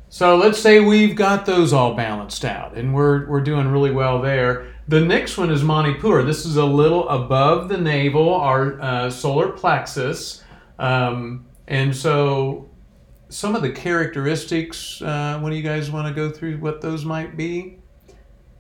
So 0.10 0.36
let's 0.38 0.60
say 0.60 0.80
we've 0.80 1.16
got 1.16 1.48
those 1.48 1.74
all 1.74 1.96
balanced 1.96 2.46
out, 2.46 2.78
and 2.78 2.94
we're 2.94 3.26
we're 3.28 3.42
doing 3.42 3.68
really 3.68 3.92
well 3.92 4.22
there. 4.22 4.68
The 4.88 5.02
next 5.02 5.40
one 5.40 5.50
is 5.50 5.64
Manipur. 5.64 6.22
This 6.22 6.46
is 6.46 6.58
a 6.58 6.66
little 6.66 7.10
above 7.10 7.68
the 7.70 7.78
navel, 7.80 8.32
our 8.32 8.80
uh, 8.80 9.10
solar 9.10 9.50
plexus, 9.54 10.44
um, 10.78 11.48
and 11.68 11.96
so 11.96 12.70
some 13.30 13.56
of 13.56 13.64
the 13.64 13.72
characteristics. 13.72 15.02
Uh, 15.02 15.40
when 15.42 15.52
do 15.52 15.58
you 15.58 15.64
guys 15.64 15.90
want 15.90 16.08
to 16.08 16.14
go 16.14 16.30
through 16.30 16.58
what 16.60 16.80
those 16.82 17.04
might 17.04 17.36
be? 17.36 17.80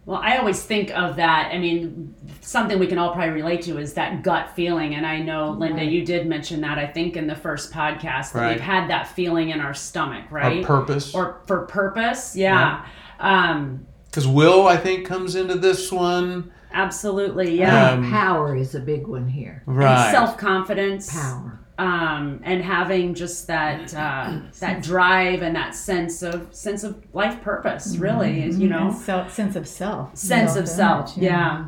Well, 0.06 0.20
I 0.24 0.38
always 0.38 0.62
think 0.64 0.92
of 0.96 1.16
that. 1.16 1.50
I 1.52 1.58
mean, 1.58 2.14
something 2.42 2.78
we 2.78 2.86
can 2.86 3.00
all 3.00 3.12
probably 3.14 3.32
relate 3.34 3.64
to 3.64 3.80
is 3.80 3.96
that 3.96 4.22
gut 4.22 4.52
feeling. 4.56 4.94
And 4.94 5.04
I 5.06 5.20
know, 5.20 5.50
Linda, 5.52 5.78
Right. 5.78 5.92
you 5.92 6.06
did 6.06 6.28
mention 6.28 6.62
that, 6.62 6.78
I 6.78 6.86
think, 6.86 7.18
in 7.18 7.26
the 7.26 7.36
first 7.36 7.72
podcast, 7.74 8.34
that 8.34 8.36
Right. 8.40 8.52
we've 8.54 8.62
had 8.62 8.90
that 8.92 9.08
feeling 9.08 9.50
in 9.50 9.60
our 9.62 9.74
stomach, 9.74 10.26
right? 10.30 10.60
Our 10.60 10.64
purpose. 10.82 11.16
or 11.16 11.42
for 11.48 11.62
purpose. 11.66 12.36
Yeah. 12.36 12.86
Um, 13.20 13.88
Because 14.06 14.28
will, 14.28 14.68
I 14.68 14.78
think, 14.78 15.08
comes 15.08 15.36
into 15.36 15.56
this 15.56 15.92
one. 15.92 16.52
absolutely. 16.72 17.58
Yeah. 17.58 17.92
Um, 17.92 18.12
power 18.12 18.56
is 18.56 18.76
a 18.76 18.80
big 18.82 19.08
one 19.08 19.28
here. 19.28 19.64
Right. 19.66 20.12
Self 20.12 20.38
confidence. 20.38 21.12
Power. 21.12 21.60
Um, 21.78 22.40
and 22.44 22.62
having 22.64 23.14
just 23.14 23.48
that 23.48 23.94
uh, 23.94 24.40
that 24.60 24.82
drive 24.82 25.42
and 25.42 25.56
that 25.56 25.76
sense 25.76 26.22
of 26.22 26.54
sense 26.56 26.84
of 26.84 27.04
life 27.14 27.42
purpose 27.42 27.98
really 27.98 28.44
is 28.44 28.60
you 28.60 28.70
know 28.70 28.92
self, 28.92 29.34
sense 29.34 29.56
of 29.56 29.68
self. 29.68 30.16
sense 30.16 30.56
of 30.56 30.68
self 30.68 31.08
Self-image, 31.10 31.30
yeah 31.32 31.66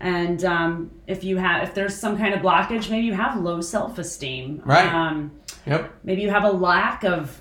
and 0.00 0.44
um, 0.44 0.90
if 1.06 1.22
you 1.22 1.36
have 1.36 1.62
if 1.68 1.74
there's 1.74 1.96
some 1.96 2.18
kind 2.18 2.34
of 2.34 2.40
blockage 2.40 2.90
maybe 2.90 3.06
you 3.06 3.14
have 3.14 3.40
low 3.40 3.60
self-esteem 3.60 4.62
Right. 4.64 4.92
um, 4.92 5.30
Yep. 5.66 5.94
maybe 6.02 6.22
you 6.22 6.30
have 6.30 6.44
a 6.44 6.50
lack 6.50 7.04
of 7.04 7.40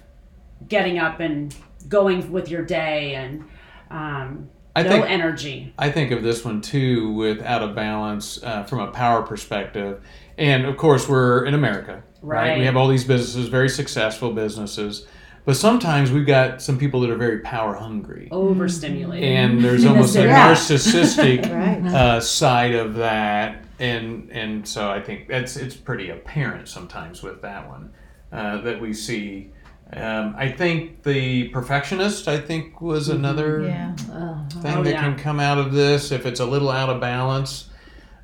getting 0.69 0.99
up 0.99 1.19
and 1.19 1.53
going 1.89 2.31
with 2.31 2.49
your 2.49 2.63
day 2.63 3.15
and 3.15 3.43
um, 3.89 4.49
I 4.75 4.83
no 4.83 4.89
think 4.89 5.09
energy 5.09 5.73
I 5.77 5.89
think 5.91 6.11
of 6.11 6.23
this 6.23 6.45
one 6.45 6.61
too 6.61 7.11
with 7.13 7.41
out 7.41 7.63
of 7.63 7.75
balance 7.75 8.41
uh, 8.43 8.63
from 8.63 8.79
a 8.79 8.91
power 8.91 9.21
perspective. 9.23 10.01
And 10.37 10.65
of 10.65 10.77
course, 10.77 11.07
we're 11.07 11.45
in 11.45 11.53
America, 11.53 12.03
right? 12.21 12.49
Right. 12.49 12.59
We 12.59 12.65
have 12.65 12.75
all 12.75 12.87
these 12.87 13.03
businesses, 13.03 13.49
very 13.49 13.69
successful 13.69 14.31
businesses. 14.33 15.05
But 15.45 15.57
sometimes 15.57 16.09
we've 16.11 16.25
got 16.25 16.61
some 16.61 16.77
people 16.77 17.01
that 17.01 17.09
are 17.09 17.17
very 17.17 17.39
power 17.39 17.75
hungry. 17.75 18.29
overstimulated 18.31 19.27
And 19.27 19.59
there's 19.63 19.85
almost 19.85 20.15
a 20.15 20.23
Yeah. 20.23 20.53
narcissistic 20.53 21.51
Right. 21.53 21.93
uh, 21.93 22.19
side 22.21 22.75
of 22.75 22.95
that. 22.95 23.63
And, 23.79 24.29
and 24.31 24.65
so 24.67 24.89
I 24.89 25.01
think 25.01 25.27
that's 25.27 25.57
it's 25.57 25.75
pretty 25.75 26.09
apparent 26.11 26.69
sometimes 26.69 27.21
with 27.21 27.41
that 27.41 27.67
one 27.67 27.91
uh, 28.31 28.61
that 28.61 28.79
we 28.79 28.93
see. 28.93 29.51
Um, 29.91 30.33
I 30.37 30.49
think 30.49 31.03
the 31.03 31.49
perfectionist, 31.49 32.27
I 32.29 32.39
think, 32.39 32.79
was 32.81 33.09
another 33.09 33.63
Yeah. 33.63 33.95
Uh, 34.11 34.47
thing 34.61 34.77
Oh, 34.77 34.83
that 34.83 34.91
yeah. 34.91 35.01
can 35.01 35.17
come 35.17 35.39
out 35.41 35.57
of 35.57 35.73
this 35.73 36.11
if 36.11 36.25
it's 36.25 36.39
a 36.39 36.45
little 36.45 36.71
out 36.71 36.89
of 36.89 37.01
balance. 37.01 37.69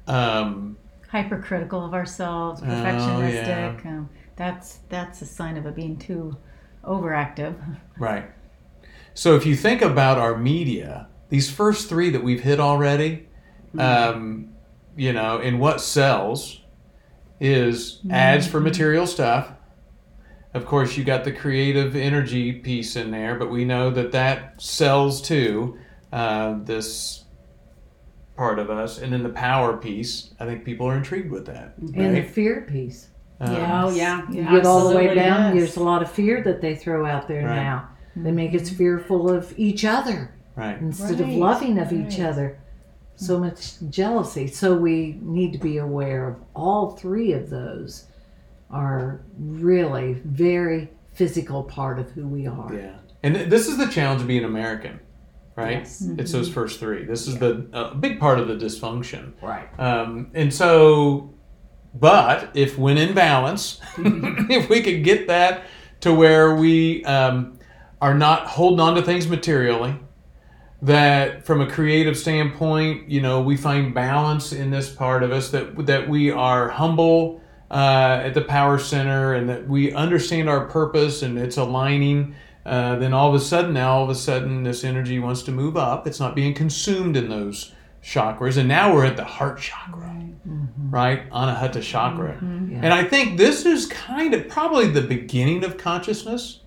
Um, 0.07 0.77
Hypercritical 1.09 1.83
of 1.85 1.93
ourselves, 1.93 2.61
Oh, 2.63 2.67
yeah. 2.67 2.83
perfectionistic. 3.73 3.85
um, 3.85 4.09
that's 4.35 4.79
that's 4.89 5.21
a 5.21 5.25
sign 5.25 5.57
of 5.57 5.65
it 5.65 5.75
being 5.75 5.97
too 5.97 6.37
overactive. 6.83 7.55
right. 7.97 8.29
So 9.13 9.35
if 9.35 9.45
you 9.45 9.55
think 9.55 9.81
about 9.81 10.17
our 10.17 10.37
media, 10.37 11.07
these 11.29 11.51
first 11.51 11.89
three 11.89 12.09
that 12.11 12.23
we've 12.23 12.41
hit 12.41 12.59
already, 12.59 13.27
um, 13.77 14.49
you 14.95 15.11
know, 15.13 15.39
and 15.39 15.59
what 15.59 15.81
sells 15.81 16.61
is 17.39 17.99
ads 18.09 18.47
for 18.47 18.59
material 18.59 19.07
stuff. 19.07 19.51
Of 20.53 20.65
course, 20.65 20.97
you 20.97 21.03
got 21.03 21.23
the 21.25 21.31
creative 21.31 21.95
energy 21.95 22.51
piece 22.53 22.95
in 22.95 23.11
there, 23.11 23.35
but 23.35 23.51
we 23.51 23.65
know 23.65 23.91
that 23.91 24.11
that 24.13 24.61
sells 24.61 25.21
too. 25.21 25.77
Uh, 26.11 26.55
this 26.63 27.25
part 28.39 28.57
of 28.57 28.69
us, 28.69 28.99
and 28.99 29.11
then 29.11 29.21
the 29.21 29.35
power 29.49 29.75
piece. 29.75 30.33
I 30.39 30.45
think 30.45 30.63
people 30.63 30.87
are 30.87 30.95
intrigued 30.95 31.29
with 31.29 31.45
that. 31.47 31.77
Mm-hmm. 31.79 31.99
and 31.99 32.15
the 32.15 32.23
fear 32.23 32.61
piece. 32.61 33.09
Um, 33.41 33.55
oh 33.55 33.89
yeah 33.89 34.29
You 34.29 34.43
get 34.43 34.65
all 34.65 34.89
the 34.89 34.95
way 34.95 35.13
down. 35.13 35.55
yes. 35.55 35.55
There's 35.55 35.77
a 35.77 35.83
lot 35.83 36.01
of 36.01 36.09
fear 36.09 36.41
that 36.43 36.61
they 36.61 36.75
throw 36.75 37.05
out 37.05 37.27
there 37.27 37.45
Right. 37.45 37.55
now. 37.55 37.89
They 38.15 38.31
make 38.31 38.53
us 38.53 38.63
mm-hmm. 38.63 38.77
fearful 38.77 39.29
of 39.29 39.53
each 39.57 39.83
other 39.83 40.33
Right. 40.55 40.79
instead 40.79 41.19
of 41.19 41.27
loving 41.29 41.77
of 41.79 41.91
each 41.91 42.19
other. 42.19 42.57
So 43.15 43.33
mm-hmm. 43.33 43.45
much 43.45 43.75
jealousy. 43.89 44.47
So 44.47 44.75
we 44.75 45.19
need 45.21 45.51
to 45.51 45.59
be 45.59 45.77
aware 45.77 46.29
of 46.29 46.35
all 46.55 46.91
three 46.91 47.33
of 47.33 47.49
those 47.49 48.05
are 48.71 49.21
really 49.37 50.13
very 50.25 50.89
physical 51.13 51.63
part 51.63 51.99
of 51.99 52.09
who 52.11 52.25
we 52.25 52.47
are. 52.47 52.73
Yeah, 52.73 52.95
and 53.23 53.35
th- 53.35 53.49
this 53.49 53.67
is 53.67 53.77
the 53.77 53.87
challenge 53.87 54.21
of 54.21 54.27
being 54.27 54.45
American, 54.45 54.99
right? 55.59 55.79
Yes. 55.79 56.07
It's 56.17 56.31
those 56.31 56.49
first 56.49 56.79
three. 56.79 57.05
This 57.05 57.27
is 57.27 57.37
the 57.37 57.67
a 57.73 57.95
big 57.95 58.19
part 58.19 58.39
of 58.39 58.47
the 58.47 58.55
dysfunction. 58.55 59.33
Right. 59.41 59.67
Um, 59.79 60.31
and 60.33 60.53
so, 60.53 61.33
but 61.93 62.51
if 62.53 62.77
when 62.77 62.97
in 62.97 63.13
balance, 63.13 63.81
if 63.97 64.69
we 64.69 64.81
could 64.81 65.03
get 65.03 65.27
that 65.27 65.65
to 66.01 66.13
where 66.13 66.55
we 66.55 67.03
um, 67.05 67.59
are 68.01 68.13
not 68.13 68.47
holding 68.47 68.79
on 68.79 68.95
to 68.95 69.01
things 69.01 69.27
materially, 69.27 69.95
that 70.81 71.45
from 71.45 71.61
a 71.61 71.69
creative 71.69 72.17
standpoint, 72.17 73.09
you 73.09 73.21
know, 73.21 73.41
we 73.41 73.57
find 73.57 73.93
balance 73.93 74.53
in 74.53 74.71
this 74.71 74.89
part 74.89 75.23
of 75.23 75.31
us, 75.31 75.49
that 75.49 75.85
that 75.85 76.07
we 76.07 76.31
are 76.31 76.69
humble 76.69 77.41
uh, 77.69 78.21
at 78.23 78.33
the 78.33 78.41
power 78.41 78.79
center, 78.79 79.33
and 79.33 79.49
that 79.49 79.67
we 79.67 79.91
understand 79.93 80.49
our 80.49 80.65
purpose 80.65 81.21
and 81.21 81.37
it's 81.37 81.57
aligning. 81.57 82.35
Uh, 82.65 82.95
then 82.97 83.13
all 83.13 83.29
of 83.29 83.35
a 83.35 83.39
sudden, 83.39 83.73
now 83.73 83.93
all 83.93 84.03
of 84.03 84.09
a 84.09 84.15
sudden, 84.15 84.63
this 84.63 84.83
energy 84.83 85.17
wants 85.19 85.43
to 85.43 85.51
move 85.51 85.77
up. 85.77 86.05
It's 86.05 86.19
not 86.19 86.35
being 86.35 86.53
consumed 86.53 87.17
in 87.17 87.29
those 87.29 87.73
chakras, 88.03 88.57
and 88.57 88.67
now 88.67 88.93
we're 88.93 89.05
at 89.05 89.17
the 89.17 89.23
heart 89.23 89.59
chakra, 89.59 90.15
right? 90.89 91.29
Mm-hmm. 91.29 91.35
Anahata 91.35 91.81
chakra, 91.81 92.33
mm-hmm. 92.33 92.73
Yeah. 92.73 92.79
and 92.83 92.93
I 92.93 93.03
think 93.03 93.37
this 93.37 93.65
is 93.65 93.87
kind 93.87 94.33
of 94.33 94.47
probably 94.47 94.87
the 94.87 95.01
beginning 95.01 95.63
of 95.63 95.77
consciousness 95.77 96.59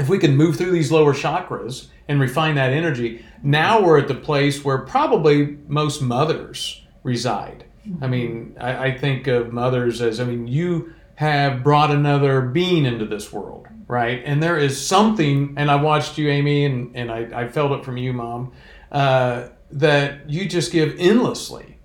if 0.00 0.08
we 0.08 0.18
can 0.18 0.34
move 0.34 0.56
through 0.56 0.70
these 0.72 0.90
lower 0.90 1.12
chakras 1.12 1.88
and 2.08 2.20
refine 2.20 2.54
that 2.54 2.72
energy, 2.72 3.22
now 3.42 3.82
we're 3.82 3.98
at 3.98 4.08
the 4.08 4.14
place 4.14 4.64
where 4.64 4.78
probably 4.78 5.58
most 5.68 6.00
mothers 6.00 6.82
reside. 7.02 7.64
I 7.84 7.88
mm-hmm. 7.88 8.10
mean, 8.10 8.56
I, 8.58 8.86
I 8.86 8.98
think 8.98 9.26
of 9.26 9.52
mothers 9.52 10.00
as 10.00 10.18
I 10.18 10.24
mean, 10.24 10.46
you 10.46 10.94
have 11.16 11.62
brought 11.62 11.90
another 11.90 12.40
being 12.40 12.86
into 12.86 13.04
this 13.04 13.30
world, 13.30 13.68
right? 13.90 14.22
And 14.24 14.40
there 14.40 14.56
is 14.56 14.80
something, 14.80 15.54
and 15.56 15.68
I 15.68 15.74
watched 15.74 16.16
you, 16.16 16.28
Amy, 16.28 16.64
and, 16.64 16.94
and 16.94 17.10
I, 17.10 17.42
I 17.42 17.48
felt 17.48 17.72
it 17.72 17.84
from 17.84 17.96
you, 17.96 18.12
Mom, 18.12 18.52
uh, 18.92 19.48
that 19.72 20.30
you 20.30 20.48
just 20.48 20.70
give 20.70 20.94
endlessly 20.98 21.78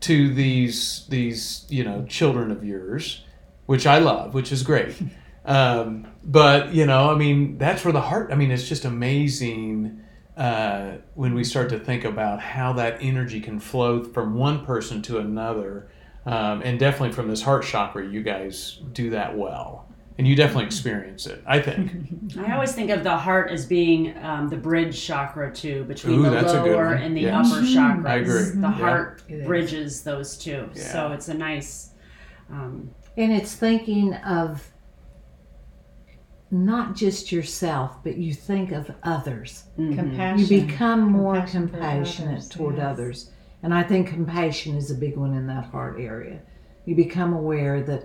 to 0.00 0.32
these 0.34 1.06
these 1.08 1.64
you 1.70 1.82
know 1.82 2.04
children 2.06 2.50
of 2.50 2.62
yours, 2.62 3.24
which 3.64 3.86
I 3.86 3.98
love, 3.98 4.34
which 4.34 4.52
is 4.52 4.62
great. 4.62 4.94
Um, 5.48 6.08
but 6.24 6.74
you 6.74 6.86
know, 6.86 7.08
I 7.08 7.14
mean, 7.14 7.56
that's 7.56 7.84
where 7.84 7.92
the 7.92 8.00
heart. 8.00 8.32
I 8.32 8.34
mean, 8.34 8.50
it's 8.50 8.68
just 8.68 8.84
amazing 8.84 10.02
uh, 10.36 10.96
when 11.14 11.34
we 11.34 11.44
start 11.44 11.68
to 11.68 11.78
think 11.78 12.04
about 12.04 12.40
how 12.40 12.72
that 12.72 12.98
energy 13.00 13.40
can 13.40 13.60
flow 13.60 14.02
from 14.02 14.34
one 14.34 14.66
person 14.66 15.02
to 15.02 15.18
another, 15.20 15.88
um, 16.24 16.62
and 16.62 16.80
definitely 16.80 17.12
from 17.12 17.28
this 17.28 17.42
heart 17.42 17.64
chakra. 17.64 18.04
You 18.04 18.24
guys 18.24 18.80
do 18.92 19.10
that 19.10 19.38
well, 19.38 19.85
and 20.18 20.26
you 20.26 20.34
definitely 20.34 20.64
experience 20.64 21.26
it. 21.26 21.42
I 21.46 21.60
think. 21.60 21.92
I 22.38 22.52
always 22.54 22.72
think 22.72 22.90
of 22.90 23.04
the 23.04 23.16
heart 23.16 23.50
as 23.50 23.66
being 23.66 24.16
um, 24.24 24.48
the 24.48 24.56
bridge 24.56 25.00
chakra 25.04 25.52
too, 25.52 25.84
between 25.84 26.20
Ooh, 26.20 26.22
the 26.22 26.30
that's 26.30 26.52
a 26.52 26.60
good 26.62 26.72
lower 26.72 26.94
and 26.94 27.16
the 27.16 27.22
Yeah. 27.22 27.40
upper 27.40 27.60
chakras. 27.60 28.06
I 28.06 28.14
agree. 28.16 28.60
The 28.60 28.60
Yeah. 28.60 28.70
heart 28.72 29.22
bridges 29.44 30.02
those 30.02 30.36
two, 30.38 30.68
Yeah. 30.74 30.82
so 30.92 31.12
it's 31.12 31.28
a 31.28 31.34
nice. 31.34 31.90
Um, 32.50 32.90
And 33.18 33.32
it's 33.32 33.54
thinking 33.54 34.14
of 34.14 34.72
not 36.50 36.94
just 36.94 37.32
yourself, 37.32 38.02
but 38.04 38.16
you 38.16 38.32
think 38.32 38.70
of 38.72 38.90
others. 39.02 39.64
mhm. 39.78 39.94
Compassion. 39.96 40.38
You 40.46 40.66
become 40.66 41.00
more 41.10 41.34
Compassion 41.34 41.68
compassionate 41.68 42.30
others, 42.32 42.48
toward 42.48 42.76
yes. 42.76 42.84
others. 42.86 43.30
And 43.62 43.74
I 43.74 43.82
think 43.82 44.08
compassion 44.08 44.76
is 44.76 44.90
a 44.90 44.94
big 44.94 45.16
one 45.16 45.34
in 45.34 45.46
that 45.48 45.64
heart 45.64 45.96
area. 45.98 46.38
You 46.84 46.94
become 46.94 47.32
aware 47.32 47.82
that 47.82 48.04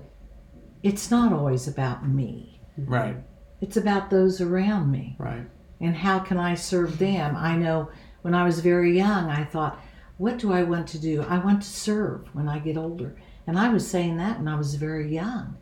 it's 0.83 1.11
not 1.11 1.33
always 1.33 1.67
about 1.67 2.07
me, 2.07 2.61
Right. 2.77 3.17
it's 3.59 3.77
about 3.77 4.09
those 4.09 4.41
around 4.41 4.91
me. 4.91 5.15
Right. 5.19 5.47
And 5.79 5.95
how 5.95 6.19
can 6.19 6.37
I 6.37 6.55
serve 6.55 6.99
them? 6.99 7.35
I 7.35 7.55
know 7.55 7.89
when 8.21 8.33
I 8.35 8.43
was 8.43 8.59
very 8.59 8.95
young, 8.95 9.29
I 9.29 9.43
thought, 9.43 9.79
what 10.17 10.37
do 10.37 10.53
I 10.53 10.63
want 10.63 10.87
to 10.89 10.99
do? 10.99 11.23
I 11.27 11.39
want 11.39 11.63
to 11.63 11.67
serve 11.67 12.27
when 12.33 12.47
I 12.47 12.59
get 12.59 12.77
older. 12.77 13.15
And 13.47 13.57
I 13.57 13.69
was 13.69 13.87
saying 13.87 14.17
that 14.17 14.37
when 14.37 14.47
I 14.47 14.55
was 14.55 14.75
very 14.75 15.11
young. 15.13 15.57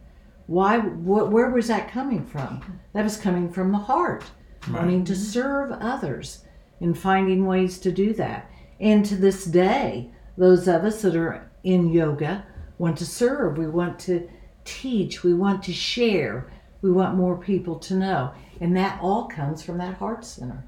Why? 0.47 0.79
Wh- 0.79 1.31
where 1.31 1.49
was 1.49 1.67
that 1.67 1.91
coming 1.91 2.25
from? 2.25 2.79
That 2.93 3.03
was 3.03 3.17
coming 3.17 3.49
from 3.51 3.71
the 3.71 3.77
heart, 3.77 4.25
wanting 4.69 5.05
to 5.05 5.13
mm-hmm. 5.13 5.21
serve 5.21 5.71
others 5.71 6.43
and 6.81 6.97
finding 6.97 7.45
ways 7.45 7.79
to 7.79 7.91
do 7.91 8.13
that. 8.15 8.49
And 8.79 9.05
to 9.05 9.15
this 9.15 9.45
day, 9.45 10.11
those 10.37 10.67
of 10.67 10.83
us 10.83 11.01
that 11.03 11.15
are 11.15 11.49
in 11.63 11.89
yoga 11.89 12.45
want 12.77 12.97
to 12.97 13.05
serve. 13.05 13.57
We 13.57 13.67
want 13.67 13.99
to 13.99 14.27
teach. 14.69 15.23
We 15.23 15.33
want 15.33 15.63
to 15.63 15.73
share. 15.73 16.51
We 16.81 16.91
want 16.91 17.17
more 17.17 17.37
people 17.37 17.77
to 17.79 17.95
know. 17.95 18.31
And 18.61 18.75
that 18.77 18.99
all 19.01 19.27
comes 19.27 19.61
from 19.61 19.77
that 19.79 19.95
heart 19.95 20.23
center, 20.23 20.63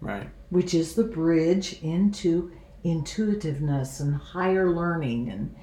Right. 0.00 0.28
which 0.50 0.74
is 0.74 0.94
the 0.94 1.04
bridge 1.04 1.80
into 1.82 2.52
intuitiveness 2.84 4.00
and 4.00 4.14
higher 4.14 4.70
learning 4.70 5.28
and 5.28 5.54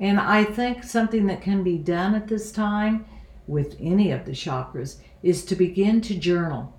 and 0.00 0.18
I 0.18 0.42
think 0.42 0.82
something 0.82 1.26
that 1.28 1.40
can 1.40 1.62
be 1.62 1.78
done 1.78 2.16
at 2.16 2.26
this 2.26 2.50
time 2.50 3.04
with 3.46 3.76
any 3.78 4.10
of 4.10 4.24
the 4.24 4.32
chakras 4.32 4.96
is 5.22 5.44
to 5.44 5.54
begin 5.54 6.00
to 6.00 6.18
journal 6.18 6.74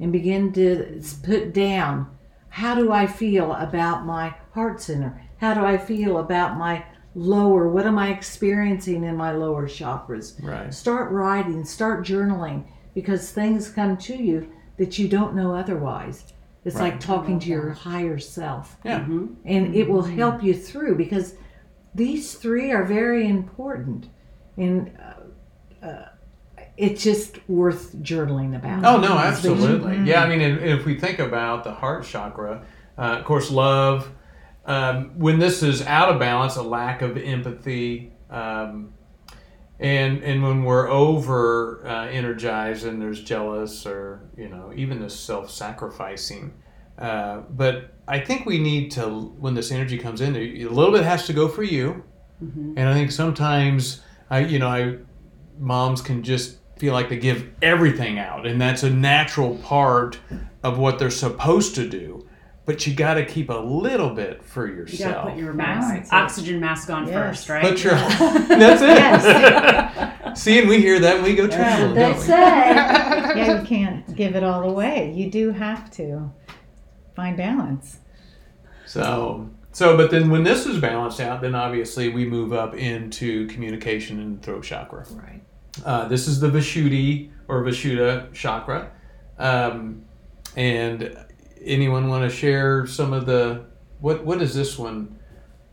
and 0.00 0.10
begin 0.10 0.52
to 0.54 1.00
put 1.22 1.52
down 1.54 2.10
how 2.48 2.74
do 2.74 2.90
I 2.90 3.06
feel 3.06 3.52
about 3.52 4.04
my 4.04 4.34
heart 4.52 4.80
center? 4.80 5.22
How 5.38 5.54
do 5.54 5.64
I 5.64 5.76
feel 5.78 6.18
about 6.18 6.56
my 6.56 6.84
lower? 7.26 7.68
What 7.68 7.86
am 7.86 7.98
I 7.98 8.10
experiencing 8.10 9.02
in 9.02 9.16
my 9.16 9.32
lower 9.32 9.66
chakras? 9.66 10.40
Right. 10.42 10.72
Start 10.72 11.10
writing, 11.10 11.64
start 11.64 12.04
journaling 12.06 12.64
because 12.94 13.32
things 13.32 13.70
come 13.70 13.96
to 13.96 14.14
you 14.14 14.52
that 14.76 14.98
you 14.98 15.08
don't 15.08 15.34
know 15.34 15.54
otherwise. 15.54 16.32
It's 16.64 16.76
like 16.76 16.98
talking 17.00 17.38
to 17.40 17.48
your 17.48 17.70
higher 17.70 18.18
self 18.18 18.76
Yeah. 18.84 19.04
and 19.04 19.74
it 19.74 19.88
will 19.88 20.02
help 20.02 20.42
you 20.42 20.52
through 20.52 20.96
because 20.96 21.34
these 21.94 22.34
three 22.34 22.72
are 22.72 22.84
very 22.84 23.26
important 23.28 24.08
and 24.56 24.90
uh, 25.82 25.86
uh, 25.86 26.08
it's 26.76 27.02
just 27.02 27.38
worth 27.48 27.94
journaling 28.02 28.56
about. 28.56 28.84
Oh 28.84 29.00
no, 29.00 29.16
Especially- 29.16 29.52
absolutely. 29.52 29.98
Yeah, 30.10 30.22
I 30.24 30.28
mean, 30.28 30.40
if, 30.40 30.60
if 30.80 30.84
we 30.84 30.98
think 30.98 31.20
about 31.20 31.64
the 31.64 31.72
heart 31.72 32.04
chakra, 32.04 32.64
uh, 32.98 33.16
of 33.20 33.24
course, 33.24 33.50
love. 33.50 34.10
Um, 34.66 35.16
when 35.16 35.38
this 35.38 35.62
is 35.62 35.82
out 35.82 36.08
of 36.08 36.18
balance, 36.18 36.56
a 36.56 36.62
lack 36.62 37.00
of 37.00 37.16
empathy, 37.16 38.12
um, 38.30 38.92
and 39.78 40.22
and 40.24 40.42
when 40.42 40.64
we're 40.64 40.88
over 40.88 41.86
uh, 41.86 42.06
energized 42.06 42.84
and 42.84 43.00
there's 43.00 43.22
jealous 43.22 43.86
or 43.86 44.28
you 44.36 44.48
know 44.48 44.72
even 44.74 45.00
the 45.00 45.08
self-sacrificing. 45.08 46.52
Uh, 46.98 47.42
but 47.50 47.94
I 48.08 48.18
think 48.18 48.46
we 48.46 48.58
need 48.58 48.90
to 48.92 49.08
when 49.38 49.54
this 49.54 49.70
energy 49.70 49.98
comes 49.98 50.20
in, 50.20 50.34
a 50.34 50.66
little 50.66 50.92
bit 50.92 51.04
has 51.04 51.26
to 51.26 51.32
go 51.32 51.46
for 51.46 51.62
you, 51.62 52.02
and 52.76 52.88
I 52.88 52.94
think 52.94 53.12
sometimes 53.12 54.02
I 54.30 54.40
you 54.40 54.58
know 54.58 54.68
I 54.68 54.96
moms 55.58 56.02
can 56.02 56.22
just 56.22 56.58
feel 56.78 56.92
like 56.92 57.08
they 57.08 57.16
give 57.16 57.48
everything 57.62 58.18
out 58.18 58.46
and 58.46 58.60
that's 58.60 58.82
a 58.82 58.90
natural 58.90 59.56
part 59.56 60.18
of 60.62 60.78
what 60.78 60.98
they're 60.98 61.10
supposed 61.10 61.74
to 61.74 61.88
do 61.88 62.28
but 62.66 62.86
you 62.86 62.94
got 62.94 63.14
to 63.14 63.24
keep 63.24 63.48
a 63.48 63.54
little 63.54 64.10
bit 64.10 64.42
for 64.44 64.66
You 64.66 64.74
gotta 64.82 64.90
yourself 64.92 65.28
put 65.30 65.38
your 65.38 65.52
mask, 65.54 65.94
it. 66.12 66.12
oxygen 66.12 66.60
mask 66.60 66.90
on 66.90 67.06
Yes. 67.06 67.14
first, 67.14 67.48
right? 67.48 67.62
Put 67.62 67.82
your 67.84 67.94
that's 68.48 68.82
it 68.82 70.36
see 70.36 70.58
and 70.58 70.68
we 70.68 70.78
hear 70.80 70.98
that 70.98 71.14
when 71.14 71.24
we 71.24 71.34
go 71.34 71.46
traveling 71.48 71.94
don't 71.94 72.12
That's 72.12 72.26
we? 72.26 72.34
it. 72.34 72.36
yeah, 73.36 73.60
you 73.60 73.66
can't 73.66 74.14
give 74.16 74.36
it 74.36 74.42
all 74.44 74.68
away. 74.68 75.12
You 75.14 75.30
do 75.30 75.50
have 75.52 75.90
to 75.92 76.30
find 77.14 77.36
balance. 77.36 77.98
so 78.84 79.48
so 79.72 79.96
but 79.96 80.10
then 80.10 80.28
when 80.30 80.42
this 80.42 80.66
is 80.66 80.78
balanced 80.78 81.20
out 81.20 81.40
then 81.40 81.54
obviously 81.54 82.08
we 82.08 82.24
move 82.24 82.52
up 82.52 82.74
into 82.74 83.46
communication 83.48 84.20
and 84.20 84.42
throat 84.42 84.62
chakra 84.64 85.04
Right. 85.12 85.40
Uh, 85.84 86.08
this 86.08 86.26
is 86.26 86.40
the 86.40 86.48
Vishuddhi 86.48 87.30
or 87.48 87.62
Vishuddha 87.62 88.32
chakra. 88.32 88.90
Um, 89.38 90.02
and 90.56 91.14
anyone 91.66 92.08
want 92.08 92.30
to 92.30 92.34
share 92.34 92.86
some 92.86 93.12
of 93.12 93.26
the 93.26 93.64
what 94.00 94.24
what 94.24 94.38
does 94.38 94.54
this 94.54 94.78
one 94.78 95.18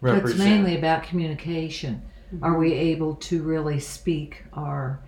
represent? 0.01 0.39
It's 0.39 0.39
mainly 0.39 0.77
about 0.77 1.03
communication. 1.03 2.01
Are 2.41 2.57
we 2.57 2.73
able 2.73 3.15
to 3.15 3.43
really 3.43 3.79
speak 3.79 4.43
our 4.53 4.99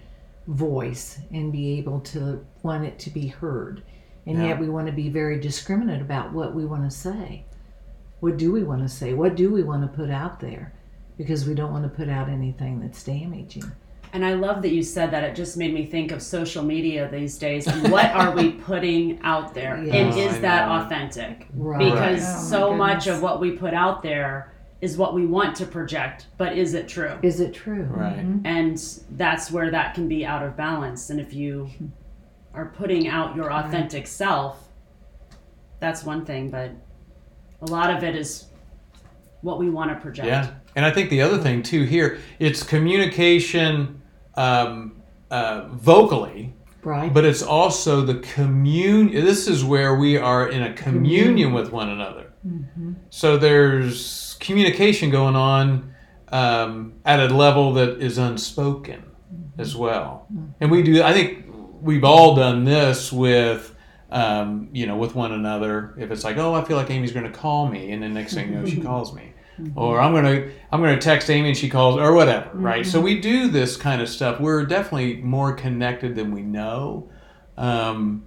voice 0.47 1.19
and 1.31 1.51
be 1.51 1.77
able 1.79 1.99
to 2.01 2.45
want 2.61 2.85
it 2.85 2.99
to 2.99 3.09
be 3.09 3.27
heard? 3.27 3.81
And 4.27 4.37
Yeah. 4.37 4.49
yet 4.49 4.59
we 4.59 4.69
want 4.69 4.87
to 4.87 4.93
be 4.93 5.09
very 5.09 5.39
discriminate 5.39 6.01
about 6.01 6.33
what 6.33 6.53
we 6.53 6.65
want 6.65 6.83
to 6.89 6.95
say. 6.95 7.45
What 8.19 8.37
do 8.37 8.51
we 8.51 8.63
want 8.63 8.81
to 8.81 8.89
say? 8.89 9.13
What 9.13 9.35
do 9.35 9.51
we 9.51 9.63
want 9.63 9.81
to 9.83 9.87
put 9.97 10.09
out 10.09 10.39
there? 10.39 10.73
Because 11.17 11.47
we 11.47 11.55
don't 11.55 11.71
want 11.71 11.83
to 11.83 11.89
put 11.89 12.09
out 12.09 12.29
anything 12.29 12.79
that's 12.79 13.03
damaging. 13.03 13.71
And 14.15 14.25
I 14.25 14.33
love 14.35 14.61
that 14.61 14.71
you 14.71 14.81
said 14.81 15.11
that. 15.11 15.25
It 15.25 15.35
just 15.35 15.57
made 15.57 15.73
me 15.73 15.85
think 15.85 16.13
of 16.13 16.21
social 16.21 16.63
media 16.63 17.09
these 17.11 17.37
days 17.37 17.67
and 17.67 17.91
what 17.91 18.11
are 18.11 18.31
we 18.31 18.51
putting 18.69 19.19
out 19.23 19.53
there? 19.53 19.75
And 19.75 20.13
oh, 20.13 20.17
is 20.17 20.39
that 20.39 20.69
authentic? 20.69 21.47
Right. 21.53 21.79
Because 21.79 22.23
Oh, 22.23 22.31
my 22.31 22.39
so 22.39 22.73
much 22.73 23.07
of 23.07 23.21
what 23.21 23.41
we 23.41 23.51
put 23.51 23.73
out 23.73 24.01
there 24.01 24.53
is 24.79 24.97
what 24.97 25.13
we 25.13 25.25
want 25.25 25.53
to 25.57 25.65
project, 25.65 26.27
but 26.37 26.57
is 26.57 26.75
it 26.75 26.87
true? 26.87 27.19
Is 27.23 27.41
it 27.41 27.53
true? 27.53 27.83
right. 27.83 28.19
Mm-hmm. 28.19 28.45
And 28.45 28.81
that's 29.17 29.51
where 29.51 29.69
that 29.69 29.95
can 29.95 30.07
be 30.07 30.25
out 30.25 30.43
of 30.43 30.55
balance. 30.55 31.09
And 31.09 31.19
if 31.19 31.33
you 31.33 31.69
are 32.53 32.67
putting 32.67 33.09
out 33.09 33.35
your 33.35 33.51
authentic 33.51 34.07
self, 34.07 34.69
that's 35.81 36.05
one 36.05 36.23
thing, 36.23 36.49
but 36.49 36.71
a 37.61 37.65
lot 37.65 37.93
of 37.93 38.01
it 38.01 38.15
is 38.15 38.45
what 39.41 39.59
we 39.59 39.69
want 39.69 39.91
to 39.91 39.95
project. 39.99 40.27
Yeah, 40.27 40.51
and 40.73 40.85
I 40.85 40.91
think 40.91 41.09
the 41.09 41.21
other 41.21 41.37
thing 41.37 41.61
too 41.61 41.83
here 41.83 42.19
it's 42.39 42.63
communication 42.63 44.01
um, 44.37 45.01
uh, 45.31 45.67
vocally, 45.73 46.53
Right. 46.83 47.11
but 47.13 47.25
it's 47.25 47.41
also 47.41 48.01
the 48.01 48.15
communion. 48.15 49.25
This 49.25 49.47
is 49.47 49.63
where 49.63 49.95
we 49.95 50.17
are 50.17 50.47
in 50.49 50.61
a 50.63 50.73
communion 50.73 51.51
with 51.53 51.71
one 51.71 51.89
another. 51.89 52.31
So 53.09 53.37
there's 53.37 54.37
communication 54.39 55.09
going 55.09 55.35
on 55.35 55.93
um, 56.29 56.93
at 57.05 57.19
a 57.19 57.33
level 57.33 57.73
that 57.73 58.01
is 58.01 58.17
unspoken 58.19 59.03
as 59.57 59.75
well, 59.75 60.27
and 60.61 60.69
we 60.69 60.83
do. 60.83 61.01
I 61.01 61.11
think 61.13 61.45
we've 61.81 62.03
all 62.03 62.35
done 62.35 62.65
this 62.65 63.11
with. 63.11 63.71
Um, 64.11 64.69
you 64.71 64.85
know, 64.85 64.95
with 64.95 65.15
one 65.15 65.31
another. 65.33 65.93
If 65.97 66.09
it's 66.11 66.23
like, 66.23 66.37
oh, 66.37 66.53
I 66.53 66.63
feel 66.63 66.77
like 66.77 66.89
Amy's 66.91 67.11
going 67.11 67.25
to 67.25 67.31
call 67.37 67.67
me, 67.67 67.91
and 67.91 68.01
then 68.01 68.13
next 68.13 68.35
thing 68.35 68.53
you 68.53 68.59
know, 68.59 68.65
she 68.65 68.79
calls 68.89 69.13
me, 69.13 69.33
or 69.75 69.99
I'm 70.01 70.13
gonna 70.13 70.49
I'm 70.71 70.81
gonna 70.81 70.99
text 70.99 71.29
Amy 71.29 71.49
and 71.49 71.57
she 71.57 71.69
calls, 71.69 71.97
or 71.97 72.13
whatever, 72.13 72.49
right? 72.53 72.85
So 72.85 72.99
we 72.99 73.19
do 73.19 73.47
this 73.47 73.77
kind 73.77 74.01
of 74.01 74.09
stuff. 74.09 74.39
We're 74.39 74.65
definitely 74.65 75.17
more 75.17 75.53
connected 75.53 76.15
than 76.15 76.31
we 76.31 76.41
know, 76.41 77.09
um, 77.57 78.25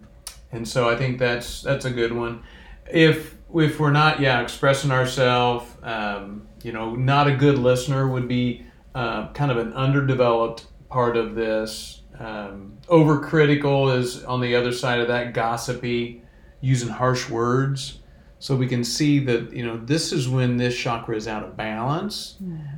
and 0.53 0.67
so 0.67 0.88
I 0.88 0.97
think 0.97 1.19
that's 1.19 1.62
that's 1.62 1.85
a 1.85 1.91
good 1.91 2.12
one. 2.12 2.43
If 2.91 3.37
if 3.55 3.81
we're 3.81 3.91
not, 3.91 4.21
yeah, 4.21 4.41
expressing 4.41 4.91
ourselves, 4.91 5.67
um, 5.83 6.47
you 6.62 6.73
know, 6.73 6.95
not 6.95 7.27
a 7.27 7.35
good 7.35 7.59
listener 7.59 8.09
would 8.09 8.29
be 8.29 8.67
uh, 8.95 9.33
kind 9.33 9.51
of 9.51 9.59
an 9.59 9.73
underdeveloped 9.75 10.67
part 10.88 11.17
of 11.17 11.35
this. 11.35 12.03
Um, 12.19 12.79
overcritical 12.88 13.97
is 13.97 14.25
on 14.25 14.41
the 14.41 14.57
other 14.57 14.73
side 14.73 15.01
of 15.01 15.09
that, 15.09 15.35
gossipy, 15.35 16.23
using 16.61 16.88
harsh 16.88 17.29
words. 17.29 17.98
So 18.40 18.55
we 18.55 18.68
can 18.68 18.85
see 18.85 19.18
that 19.20 19.53
you 19.53 19.66
know 19.66 19.77
this 19.79 20.12
is 20.12 20.29
when 20.29 20.57
this 20.57 20.77
chakra 20.77 21.16
is 21.16 21.27
out 21.27 21.42
of 21.42 21.57
balance, 21.57 22.37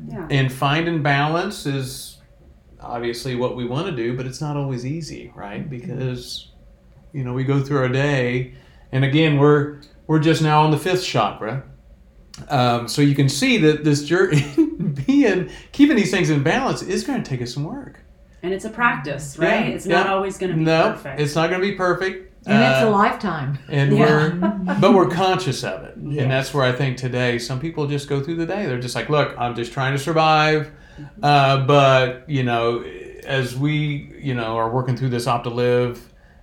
Yeah. 0.08 0.26
and 0.30 0.50
finding 0.52 1.02
balance 1.02 1.66
is 1.66 2.16
obviously 2.80 3.36
what 3.36 3.56
we 3.56 3.66
want 3.66 3.86
to 3.86 3.92
do, 3.94 4.16
but 4.16 4.26
it's 4.26 4.40
not 4.40 4.56
always 4.56 4.86
easy, 4.86 5.30
right? 5.34 5.68
Because 5.68 6.50
you 7.12 7.24
know 7.24 7.34
we 7.34 7.44
go 7.44 7.60
through 7.62 7.78
our 7.78 7.88
day, 7.88 8.54
and 8.92 9.04
again 9.04 9.36
we're 9.38 9.80
we're 10.06 10.18
just 10.18 10.40
now 10.42 10.62
on 10.62 10.70
the 10.70 10.78
fifth 10.78 11.04
chakra, 11.04 11.62
um, 12.48 12.88
so 12.88 13.02
you 13.02 13.14
can 13.14 13.28
see 13.28 13.58
that 13.58 13.84
this 13.84 14.02
journey, 14.04 14.42
being 15.06 15.50
keeping 15.72 15.96
these 15.96 16.10
things 16.10 16.30
in 16.30 16.42
balance, 16.42 16.80
is 16.82 17.04
going 17.04 17.22
to 17.22 17.28
take 17.28 17.42
us 17.42 17.52
some 17.52 17.64
work. 17.64 18.00
And 18.42 18.54
it's 18.54 18.64
a 18.64 18.70
practice, 18.70 19.36
right? 19.38 19.66
Yeah, 19.66 19.74
it's 19.74 19.84
not 19.84 20.06
yeah. 20.06 20.12
always 20.14 20.38
going 20.38 20.52
to 20.52 20.56
be 20.56 20.64
no, 20.64 20.92
perfect. 20.92 21.20
it's 21.20 21.34
not 21.34 21.50
going 21.50 21.60
to 21.60 21.68
be 21.68 21.74
perfect. 21.76 22.29
And 22.46 22.62
it's 22.62 22.82
a 22.82 22.88
Uh, 22.88 22.90
lifetime. 22.90 23.58
and 23.68 23.92
Yeah. 23.92 23.98
we're 24.04 24.30
but 24.80 24.94
we're 24.94 25.08
conscious 25.08 25.62
of 25.62 25.82
it 25.84 25.94
Yes. 26.02 26.22
and 26.22 26.30
that's 26.30 26.54
where 26.54 26.64
i 26.64 26.72
think 26.72 26.96
today 26.96 27.38
some 27.38 27.60
people 27.60 27.86
just 27.86 28.08
go 28.08 28.20
through 28.22 28.36
the 28.36 28.46
day 28.46 28.66
they're 28.66 28.80
just 28.80 28.94
like 28.94 29.08
look 29.10 29.34
i'm 29.38 29.54
just 29.54 29.72
trying 29.72 29.92
to 29.92 29.98
survive 29.98 30.70
uh, 31.22 31.64
but 31.66 32.24
you 32.28 32.42
know 32.42 32.82
as 33.26 33.56
we 33.56 34.12
you 34.20 34.34
know 34.34 34.56
are 34.56 34.70
working 34.70 34.96
through 34.96 35.10
this 35.10 35.26
optilive 35.26 35.98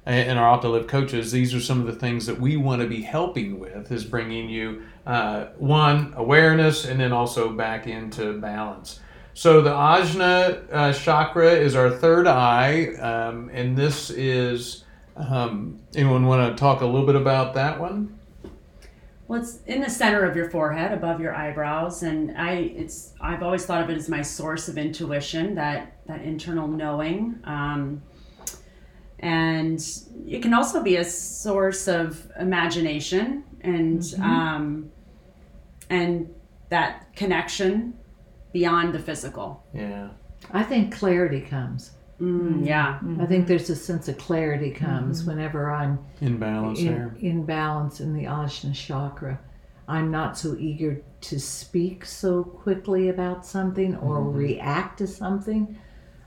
and 0.05 0.37
our 0.39 0.47
optilive 0.47 0.87
coaches 0.87 1.31
these 1.31 1.53
are 1.53 1.59
some 1.59 1.79
of 1.81 1.87
the 1.87 1.93
things 1.93 2.25
that 2.27 2.39
we 2.39 2.55
want 2.57 2.81
to 2.81 2.87
be 2.87 3.01
helping 3.01 3.59
with 3.59 3.91
is 3.91 4.03
bringing 4.05 4.47
you 4.49 4.81
uh, 5.07 5.45
one 5.57 6.13
awareness 6.15 6.85
and 6.85 6.99
then 6.99 7.11
also 7.11 7.49
back 7.49 7.87
into 7.87 8.39
balance 8.39 8.99
so 9.33 9.61
the 9.61 9.71
ajna 9.71 10.59
uh, 10.71 10.93
chakra 10.93 11.51
is 11.51 11.75
our 11.75 11.89
third 11.89 12.27
eye 12.27 12.87
um, 13.01 13.49
and 13.53 13.75
this 13.75 14.09
is 14.11 14.83
um, 15.17 15.79
anyone 15.95 16.25
want 16.25 16.55
to 16.55 16.59
talk 16.59 16.81
a 16.81 16.85
little 16.85 17.05
bit 17.05 17.15
about 17.15 17.53
that 17.55 17.79
one? 17.79 18.17
Well, 19.27 19.41
it's 19.41 19.59
in 19.65 19.81
the 19.81 19.89
center 19.89 20.23
of 20.23 20.37
your 20.37 20.49
forehead, 20.49 20.93
above 20.93 21.19
your 21.19 21.35
eyebrows, 21.35 22.03
and 22.03 22.37
I 22.37 22.51
it's 22.53 23.13
I've 23.19 23.43
always 23.43 23.65
thought 23.65 23.83
of 23.83 23.89
it 23.89 23.97
as 23.97 24.07
my 24.07 24.21
source 24.21 24.69
of 24.69 24.77
intuition, 24.77 25.55
that 25.55 25.97
that 26.07 26.21
internal 26.21 26.67
knowing, 26.67 27.39
um, 27.43 28.01
and 29.19 29.85
it 30.25 30.41
can 30.41 30.53
also 30.53 30.81
be 30.81 30.95
a 30.95 31.03
source 31.03 31.89
of 31.89 32.31
imagination 32.39 33.43
and 33.61 34.15
um, 34.21 34.91
and 35.89 36.33
that 36.69 37.13
connection 37.15 37.97
beyond 38.53 38.93
the 38.93 38.99
physical. 38.99 39.63
Yeah. 39.73 40.09
I 40.51 40.63
think 40.63 40.95
clarity 40.95 41.41
comes. 41.41 41.91
Mm, 42.21 42.41
mm, 42.41 42.65
yeah, 42.65 42.99
mm. 43.03 43.21
I 43.21 43.27
think 43.27 43.47
there's 43.47 43.69
a 43.69 43.75
sense 43.75 44.07
of 44.07 44.17
clarity 44.17 44.71
comes 44.71 45.21
mm-hmm. 45.21 45.29
whenever 45.29 45.71
I'm 45.71 45.99
In 46.19 46.37
balance 46.37 46.81
there. 46.81 47.15
in, 47.19 47.25
in 47.25 47.45
balance 47.45 47.99
in 47.99 48.13
the 48.13 48.23
Ajna 48.25 48.73
chakra. 48.73 49.39
I'm 49.87 50.11
not 50.11 50.37
so 50.37 50.55
eager 50.59 51.01
to 51.21 51.39
speak 51.39 52.05
so 52.05 52.43
quickly 52.43 53.09
about 53.09 53.45
something 53.45 53.95
or 53.97 54.17
mm-hmm. 54.17 54.37
react 54.37 54.97
to 54.97 55.07
something. 55.07 55.77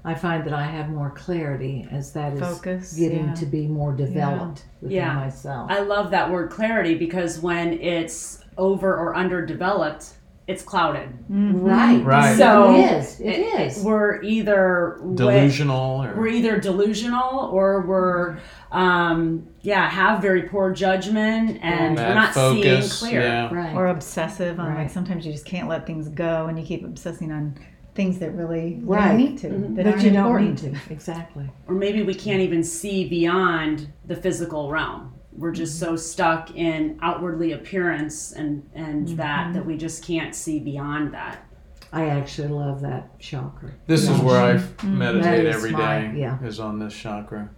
I 0.03 0.14
find 0.14 0.46
that 0.46 0.55
I 0.55 0.62
have 0.64 0.88
more 0.88 1.11
clarity 1.11 1.87
as 1.90 2.12
that 2.12 2.33
is 2.33 2.40
Focus, 2.40 2.94
getting 2.94 3.26
yeah. 3.26 3.35
to 3.35 3.46
be 3.46 3.66
more 3.66 3.92
developed 3.92 4.64
within 4.81 4.96
Yeah. 4.96 5.14
myself. 5.14 5.70
I 5.70 5.81
love 5.81 6.11
that 6.12 6.31
word 6.31 6.50
clarity 6.50 6.94
because 6.94 7.40
when 7.40 7.74
it's 7.81 8.42
over 8.57 8.96
or 8.96 9.14
underdeveloped, 9.14 10.14
it's 10.51 10.63
clouded. 10.63 11.09
Right. 11.29 12.03
Right. 12.05 12.37
So- 12.37 12.75
it 12.75 12.93
is. 12.93 13.21
It 13.21 13.39
is. 13.61 13.83
We're 13.85 14.21
either 14.23 14.99
wa- 15.01 15.15
Delusional 15.15 16.03
or 16.05 16.15
we're 16.17 16.29
either 16.29 16.59
delusional 16.59 17.51
or 17.53 17.83
we're 17.83 18.39
um 18.73 19.47
yeah 19.63 19.89
have 19.89 20.23
very 20.23 20.43
poor 20.43 20.73
judgment 20.73 21.59
and 21.63 21.97
we're 21.97 22.15
not 22.15 22.35
focus. 22.35 22.99
seeing 23.01 23.11
clear 23.11 23.21
Yeah. 23.23 23.55
Right. 23.55 23.75
or 23.75 23.87
obsessive 23.89 24.61
on 24.61 24.69
Right. 24.69 24.79
like 24.83 24.91
sometimes 24.91 25.27
you 25.27 25.33
just 25.33 25.45
can't 25.45 25.69
let 25.69 25.87
things 25.87 26.09
go 26.09 26.47
and 26.47 26.59
you 26.59 26.65
keep 26.65 26.85
obsessing 26.85 27.33
on 27.33 27.55
things 27.97 28.19
that 28.21 28.31
really 28.37 28.75
you 28.75 28.81
Right. 28.85 29.09
don't 29.09 29.17
need 29.17 29.39
to 29.39 29.49
Mm-hmm. 29.49 29.75
that 29.75 29.85
that 29.85 29.91
aren't 29.95 30.05
you 30.05 30.11
don't 30.13 30.27
important 30.27 30.63
need 30.63 30.75
to. 30.87 30.93
Exactly. 30.93 31.51
or 31.69 31.75
maybe 31.75 32.03
we 32.05 32.15
can't 32.15 32.41
even 32.41 32.63
see 32.63 33.09
beyond 33.09 33.89
the 34.07 34.15
physical 34.17 34.71
realm 34.71 35.13
we're 35.33 35.53
just 35.53 35.79
so 35.79 35.97
stuck 35.97 36.55
in 36.57 36.99
outwardly 37.03 37.53
appearance 37.53 38.33
and 38.33 38.69
and 38.75 39.09
that 39.16 39.53
that 39.55 39.64
we 39.64 39.77
just 39.77 40.05
can't 40.05 40.35
see 40.35 40.59
beyond 40.59 41.14
that 41.14 41.47
I 41.93 42.07
actually 42.07 42.49
love 42.49 42.81
that 42.83 43.19
chakra. 43.19 43.73
This 43.88 44.09
is 44.09 44.21
where 44.21 44.40
I 44.40 44.53
That 44.59 44.85
meditate 44.85 45.47
is 45.47 45.57
every 45.57 45.73
my- 45.73 45.79
day. 46.03 46.12
yeah. 46.21 46.40
Is 46.45 46.61
on 46.61 46.79
this 46.79 46.95
chakra. 46.95 47.51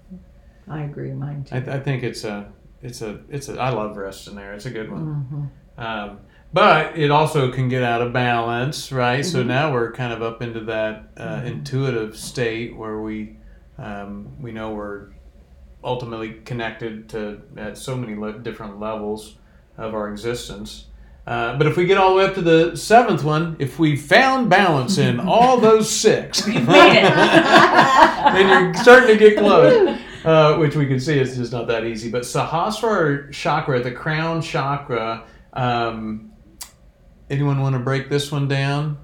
I 0.69 0.85
agree. 0.85 1.13
Mine 1.13 1.45
too. 1.45 1.57
I, 1.57 1.59
I 1.59 1.81
think 1.81 2.03
it's 2.03 2.25
a, 2.25 2.51
it's 2.81 3.03
a, 3.03 3.21
it's 3.29 3.51
a. 3.51 3.61
I 3.61 3.69
love 3.71 3.95
resting 3.97 4.35
there. 4.35 4.55
It's 4.55 4.65
a 4.65 4.71
good 4.71 4.91
one. 4.91 5.51
Mhm. 5.79 5.85
Um, 5.85 6.21
but 6.51 6.97
it 6.97 7.11
also 7.11 7.51
can 7.53 7.69
get 7.69 7.83
out 7.83 8.01
of 8.01 8.15
balance, 8.15 8.91
right? 8.91 9.21
Mm-hmm. 9.21 9.31
So 9.33 9.43
now 9.43 9.71
we're 9.71 9.93
kind 9.93 10.15
of 10.15 10.23
up 10.23 10.41
into 10.41 10.61
that 10.61 11.11
uh, 11.19 11.43
intuitive 11.45 12.17
state 12.17 12.75
where 12.75 13.01
we 13.01 13.37
um, 13.77 14.41
we 14.41 14.51
know 14.53 14.71
we're 14.73 15.09
ultimately 15.85 16.35
connected 16.45 17.09
to 17.11 17.41
at 17.57 17.77
so 17.77 17.97
many 17.97 18.15
le- 18.15 18.39
different 18.39 18.79
levels 18.81 19.37
of 19.77 19.95
our 19.95 20.11
existence. 20.11 20.87
Uh, 21.27 21.57
but 21.57 21.67
if 21.67 21.77
we 21.77 21.85
get 21.87 21.99
all 21.99 22.11
the 22.11 22.17
way 22.17 22.25
up 22.25 22.35
to 22.35 22.43
the 22.43 22.77
seventh 22.77 23.23
one, 23.23 23.57
if 23.59 23.79
we 23.79 23.97
found 23.97 24.51
balance 24.51 24.99
in 24.99 25.21
all 25.29 25.59
those 25.59 25.89
six, 25.89 26.47
You've 26.47 26.67
made 26.67 26.99
it. 26.99 27.15
then 28.33 28.49
you're 28.49 28.75
starting 28.75 29.09
to 29.09 29.17
get 29.17 29.39
close. 29.39 29.99
Uh, 30.25 30.57
which 30.59 30.77
we 30.77 30.87
can 30.87 31.01
see 31.01 31.19
is 31.19 31.37
just 31.37 31.51
not 31.51 31.67
that 31.67 31.85
easy. 31.85 32.09
But 32.09 32.23
Sahasrara 32.23 33.33
chakra, 33.33 33.83
the 33.83 33.91
crown 33.91 34.41
chakra, 34.41 35.25
um, 35.53 36.31
anyone 37.29 37.61
want 37.61 37.75
to 37.75 37.81
break 37.81 38.09
this 38.09 38.31
one 38.31 38.47
down? 38.47 38.99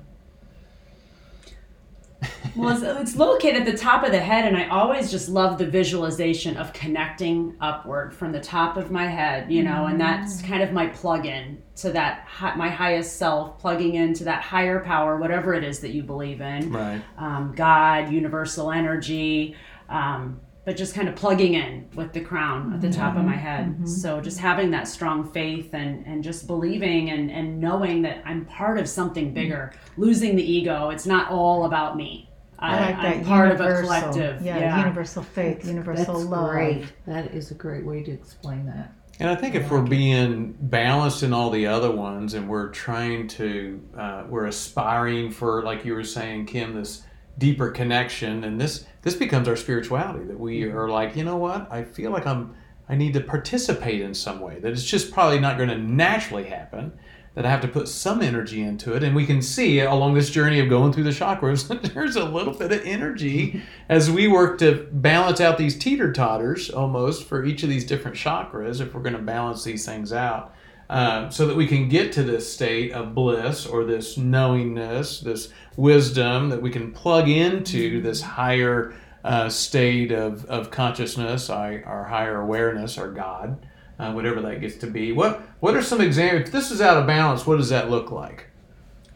Well, 2.57 2.71
it's, 2.71 2.83
it's 2.83 3.17
located 3.17 3.59
at 3.61 3.67
the 3.67 3.77
top 3.77 4.03
of 4.03 4.11
the 4.11 4.19
head, 4.19 4.45
and 4.45 4.57
I 4.57 4.67
always 4.69 5.11
just 5.13 5.29
love 5.29 5.59
the 5.59 5.67
visualization 5.67 6.57
of 6.57 6.73
connecting 6.73 7.55
upward 7.61 8.13
from 8.13 8.33
the 8.33 8.41
top 8.41 8.77
of 8.77 8.91
my 8.91 9.07
head, 9.07 9.53
you 9.53 9.63
know, 9.63 9.87
and 9.87 10.01
that's 10.01 10.43
kind 10.43 10.61
of 10.63 10.73
my 10.73 10.89
plug-in 10.89 11.63
to 11.77 11.93
that 11.93 12.25
hi- 12.27 12.57
my 12.57 12.69
highest 12.69 13.17
self, 13.17 13.59
plugging 13.61 13.95
into 13.95 14.25
that 14.25 14.43
higher 14.43 14.81
power, 14.81 15.17
whatever 15.19 15.55
it 15.55 15.63
is 15.63 15.79
that 15.81 15.91
you 15.91 16.03
believe 16.03 16.41
in, 16.41 16.73
Right. 16.73 17.01
um, 17.17 17.53
God, 17.55 18.11
universal 18.11 18.73
energy, 18.73 19.55
um, 19.89 20.41
but 20.69 20.77
just 20.77 20.95
kind 20.95 21.09
of 21.09 21.17
plugging 21.17 21.55
in 21.55 21.89
with 21.95 22.13
the 22.13 22.21
crown 22.21 22.75
at 22.75 22.83
the 22.83 22.93
top 22.93 23.17
of 23.17 23.25
my 23.25 23.33
mm-hmm. 23.33 23.41
head. 23.41 23.67
Mm-hmm. 23.69 23.87
So 23.87 24.21
just 24.21 24.39
having 24.39 24.71
that 24.73 24.87
strong 24.87 25.33
faith 25.33 25.73
and, 25.73 26.05
and 26.05 26.23
just 26.23 26.47
believing 26.47 27.09
and, 27.09 27.31
and 27.31 27.59
knowing 27.59 28.03
that 28.03 28.21
I'm 28.27 28.45
part 28.45 28.79
of 28.79 28.87
something 28.87 29.29
mm-hmm. 29.29 29.35
bigger, 29.35 29.73
losing 29.97 30.37
the 30.37 30.43
ego. 30.43 30.91
It's 30.91 31.07
not 31.07 31.31
all 31.31 31.65
about 31.65 31.97
me. 31.97 32.29
I 32.59 32.81
like 32.81 32.97
that 32.97 33.17
am 33.17 33.25
part 33.25 33.51
of 33.51 33.63
a 33.63 33.65
universal- 33.65 34.13
collective. 34.13 34.43
Yeah, 34.43 34.59
Yeah. 34.59 34.79
universal 34.81 35.23
faith, 35.23 35.67
universal 35.67 36.19
That's 36.19 36.27
love. 36.27 36.51
great. 36.51 36.85
That 37.07 37.33
is 37.33 37.51
a 37.51 37.55
great 37.55 37.87
way 37.87 38.03
to 38.03 38.11
explain 38.11 38.67
that. 38.67 38.93
And 39.21 39.31
I 39.31 39.37
think 39.37 39.55
if 39.55 39.71
we're 39.71 39.81
being 39.81 40.55
balanced 40.61 41.23
in 41.23 41.33
all 41.33 41.49
the 41.49 41.67
other 41.67 41.91
ones, 41.91 42.35
and 42.35 42.47
we're 42.47 42.69
trying 42.69 43.27
to, 43.29 43.83
uh, 43.97 44.25
we're 44.29 44.45
aspiring 44.45 45.31
for, 45.31 45.63
like 45.63 45.87
you 45.87 45.95
were 45.95 46.05
saying, 46.05 46.45
Kim, 46.45 46.75
this 46.75 47.05
deeper 47.39 47.71
connection, 47.71 48.45
and 48.45 48.61
this 48.61 48.85
this 49.03 49.15
becomes 49.15 49.49
our 49.49 49.57
spirituality. 49.57 50.25
That 50.25 50.39
we 50.39 50.63
mm-hmm. 50.63 50.77
are 50.77 50.91
like, 50.91 51.17
you 51.17 51.25
know 51.25 51.37
what? 51.37 51.71
I 51.73 51.85
feel 51.85 52.11
like 52.11 52.27
I'm, 52.27 52.55
I 52.89 52.97
need 52.97 53.15
to 53.15 53.21
participate 53.21 54.01
in 54.01 54.13
some 54.13 54.41
way. 54.41 54.59
That 54.59 54.73
it's 54.73 54.85
just 54.85 55.13
probably 55.13 55.39
not 55.39 55.57
going 55.57 55.69
to 55.71 55.79
naturally 55.79 56.45
happen. 56.45 56.93
That 57.35 57.47
I 57.47 57.51
have 57.51 57.61
to 57.61 57.69
put 57.69 57.87
some 57.87 58.21
energy 58.21 58.63
into 58.63 58.95
it, 58.95 59.05
and 59.05 59.15
we 59.15 59.25
can 59.25 59.41
see 59.41 59.79
along 59.79 60.15
this 60.15 60.29
journey 60.29 60.59
of 60.59 60.69
going 60.69 60.93
through 60.93 61.05
the 61.05 61.11
chakras, 61.11 61.69
that 61.69 61.83
there's 61.95 62.17
a 62.17 62.25
little 62.25 62.53
bit 62.53 62.73
of 62.73 62.85
energy 62.85 63.49
mm-hmm. 63.49 63.59
as 63.89 64.11
we 64.11 64.27
work 64.27 64.59
to 64.59 64.89
balance 64.91 65.41
out 65.41 65.57
these 65.57 65.79
teeter 65.79 66.13
totters 66.13 66.69
almost 66.69 67.25
for 67.25 67.45
each 67.45 67.63
of 67.63 67.69
these 67.69 67.87
different 67.87 68.17
chakras, 68.17 68.81
if 68.81 68.93
we're 68.93 69.03
going 69.03 69.15
to 69.15 69.23
balance 69.23 69.63
these 69.63 69.87
things 69.87 70.13
out, 70.13 70.53
uh, 70.91 71.29
so 71.29 71.47
that 71.47 71.57
we 71.57 71.67
can 71.67 71.89
get 71.89 72.13
to 72.13 72.23
this 72.23 72.51
state 72.53 72.93
of 72.93 73.15
bliss 73.15 73.67
or 73.67 73.85
this 73.85 74.17
knowingness, 74.17 75.21
this 75.21 75.51
wisdom 75.77 76.49
that 76.49 76.63
we 76.63 76.71
can 76.71 76.93
plug 76.93 77.29
into 77.29 78.01
this 78.01 78.23
higher 78.23 78.95
uh, 79.25 79.49
state 79.49 80.13
of, 80.13 80.45
of 80.47 80.71
consciousness, 80.71 81.51
our, 81.51 81.85
our 81.85 82.05
higher 82.05 82.41
awareness, 82.41 82.97
our 82.97 83.11
God, 83.11 83.59
uh, 83.99 84.13
whatever 84.13 84.41
that 84.41 84.61
gets 84.61 84.77
to 84.77 84.87
be. 84.87 85.13
What 85.13 85.43
what 85.61 85.75
are 85.75 85.83
some 85.83 86.01
examples? 86.01 86.47
If 86.47 86.53
this 86.53 86.71
is 86.71 86.81
out 86.81 86.97
of 86.97 87.07
balance, 87.07 87.47
what 87.47 87.57
does 87.57 87.69
that 87.69 87.91
look 87.91 88.11
like? 88.11 88.47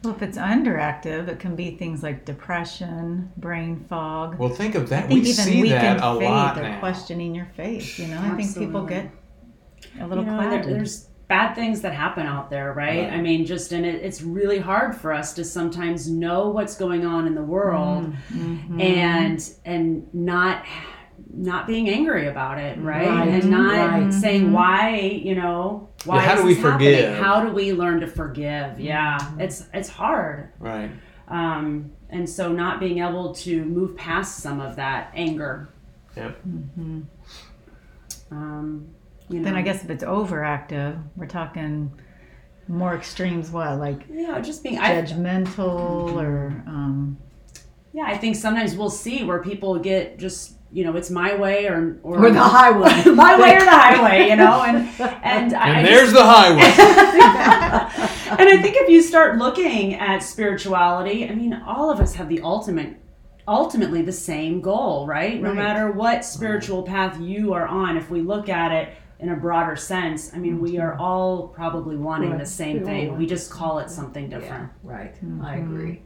Well, 0.03 0.13
if 0.13 0.21
it's 0.21 0.37
underactive, 0.37 1.29
it 1.29 1.39
can 1.39 1.55
be 1.55 1.77
things 1.77 2.03
like 2.03 2.25
depression, 2.25 3.31
brain 3.37 3.85
fog. 3.87 4.37
Well, 4.37 4.49
think 4.49 4.75
of 4.75 4.83
I 4.83 4.85
that. 4.87 5.07
think 5.07 5.23
We 5.23 5.29
even 5.29 5.45
see 5.45 5.69
that 5.69 5.97
a 6.03 6.19
faith 6.19 6.29
lot 6.29 6.57
or 6.57 6.63
now. 6.63 6.79
questioning 6.81 7.33
your 7.33 7.47
faith. 7.55 7.97
You 7.97 8.07
know, 8.07 8.19
I 8.21 8.35
think 8.35 8.57
people 8.57 8.83
get 8.85 9.09
a 10.01 10.05
little 10.05 10.25
you 10.25 10.29
know, 10.31 10.37
clouded. 10.37 10.65
there's 10.65 11.07
bad 11.33 11.55
things 11.55 11.81
that 11.81 11.93
happen 11.93 12.25
out 12.35 12.49
there, 12.49 12.69
right? 12.73 13.03
Right. 13.05 13.13
I 13.17 13.21
mean, 13.27 13.45
just 13.45 13.71
and 13.71 13.85
it, 13.85 13.97
it's 14.07 14.21
really 14.21 14.59
hard 14.59 14.95
for 15.01 15.11
us 15.21 15.33
to 15.37 15.43
sometimes 15.43 15.99
know 16.09 16.49
what's 16.55 16.75
going 16.85 17.03
on 17.05 17.21
in 17.29 17.33
the 17.41 17.47
world 17.55 18.13
Mm-hmm. 18.31 18.79
and 18.81 19.39
and 19.65 19.85
not 20.13 20.63
not 21.35 21.65
being 21.65 21.89
angry 21.89 22.27
about 22.27 22.57
it, 22.59 22.77
right? 22.79 23.07
Right, 23.07 23.27
And 23.29 23.49
not 23.49 23.89
right. 24.03 24.13
saying 24.13 24.51
why, 24.51 24.97
you 25.27 25.35
know, 25.41 25.89
why 26.05 26.15
Yeah, 26.17 26.21
how 26.27 26.33
is 26.35 26.39
do 26.41 26.45
we 26.47 26.53
this 26.53 26.63
happening? 26.63 27.23
How 27.23 27.35
do 27.45 27.49
we 27.51 27.73
learn 27.73 27.99
to 28.01 28.07
forgive? 28.21 28.79
Yeah, 28.79 29.17
Mm-hmm. 29.19 29.41
it's 29.41 29.57
it's 29.73 29.89
hard. 29.89 30.49
Right. 30.59 30.91
Um, 31.29 31.91
and 32.09 32.29
so 32.29 32.51
not 32.51 32.79
being 32.79 32.99
able 32.99 33.33
to 33.45 33.65
move 33.65 33.91
past 33.97 34.31
some 34.45 34.59
of 34.67 34.75
that 34.75 35.01
anger. 35.15 35.69
Yep. 36.15 36.33
Um, 38.31 38.87
you 39.33 39.39
know, 39.39 39.45
then 39.45 39.55
I 39.55 39.61
guess 39.61 39.83
if 39.83 39.89
it's 39.89 40.03
overactive, 40.03 41.01
we're 41.15 41.25
talking 41.25 41.91
more 42.67 42.95
extremes. 42.95 43.49
What 43.49 43.79
like 43.79 44.03
yeah, 44.09 44.39
just 44.39 44.63
being 44.63 44.79
I, 44.79 45.01
judgmental 45.01 46.13
or 46.13 46.63
um, 46.67 47.17
Yeah, 47.93 48.05
I 48.05 48.17
think 48.17 48.35
sometimes 48.35 48.75
we'll 48.75 48.89
see 48.89 49.23
where 49.23 49.41
people 49.41 49.77
get 49.79 50.19
just 50.19 50.57
you 50.71 50.83
know 50.83 50.95
it's 50.95 51.09
my 51.09 51.35
way 51.35 51.67
or 51.67 51.99
or, 52.03 52.25
Or 52.25 52.31
the 52.31 52.41
highway. 52.41 53.03
my 53.15 53.39
way 53.39 53.55
or 53.55 53.59
the 53.61 53.69
highway, 53.69 54.29
you 54.29 54.35
know, 54.35 54.63
and 54.63 54.77
and, 55.23 55.53
I, 55.53 55.79
I 55.79 55.83
just- 55.83 55.91
there's 55.91 56.13
the 56.13 56.23
highway. 56.23 56.61
and 58.39 58.49
I 58.49 58.61
think 58.61 58.75
if 58.77 58.89
you 58.89 59.01
start 59.01 59.37
looking 59.37 59.95
at 59.95 60.19
spirituality, 60.19 61.27
I 61.27 61.33
mean, 61.33 61.53
all 61.53 61.89
of 61.89 61.99
us 61.99 62.13
have 62.15 62.29
the 62.29 62.41
ultimate 62.41 62.97
ultimately 63.45 64.01
the 64.01 64.11
same 64.11 64.61
goal, 64.61 65.05
right? 65.05 65.41
No 65.41 65.53
matter 65.53 65.91
what 65.91 66.23
spiritual 66.23 66.83
path 66.83 67.19
you 67.19 67.51
are 67.51 67.67
on, 67.67 67.97
if 67.97 68.09
we 68.09 68.21
look 68.21 68.47
at 68.47 68.71
it 68.71 68.93
in 69.19 69.29
a 69.29 69.35
broader 69.35 69.75
sense, 69.75 70.33
I 70.33 70.37
mean, 70.37 70.59
we 70.59 70.77
are 70.79 70.95
all 70.95 71.47
probably 71.49 71.95
wanting 71.95 72.31
Right. 72.31 72.39
the 72.39 72.45
same 72.45 72.83
thing. 72.83 73.17
We 73.17 73.25
just 73.25 73.49
call 73.49 73.79
it 73.79 73.89
something 73.89 74.29
different. 74.29 74.69
Right. 74.83 75.15
Mm-hmm. 75.15 75.45
I 75.45 75.55
agree. 75.57 76.01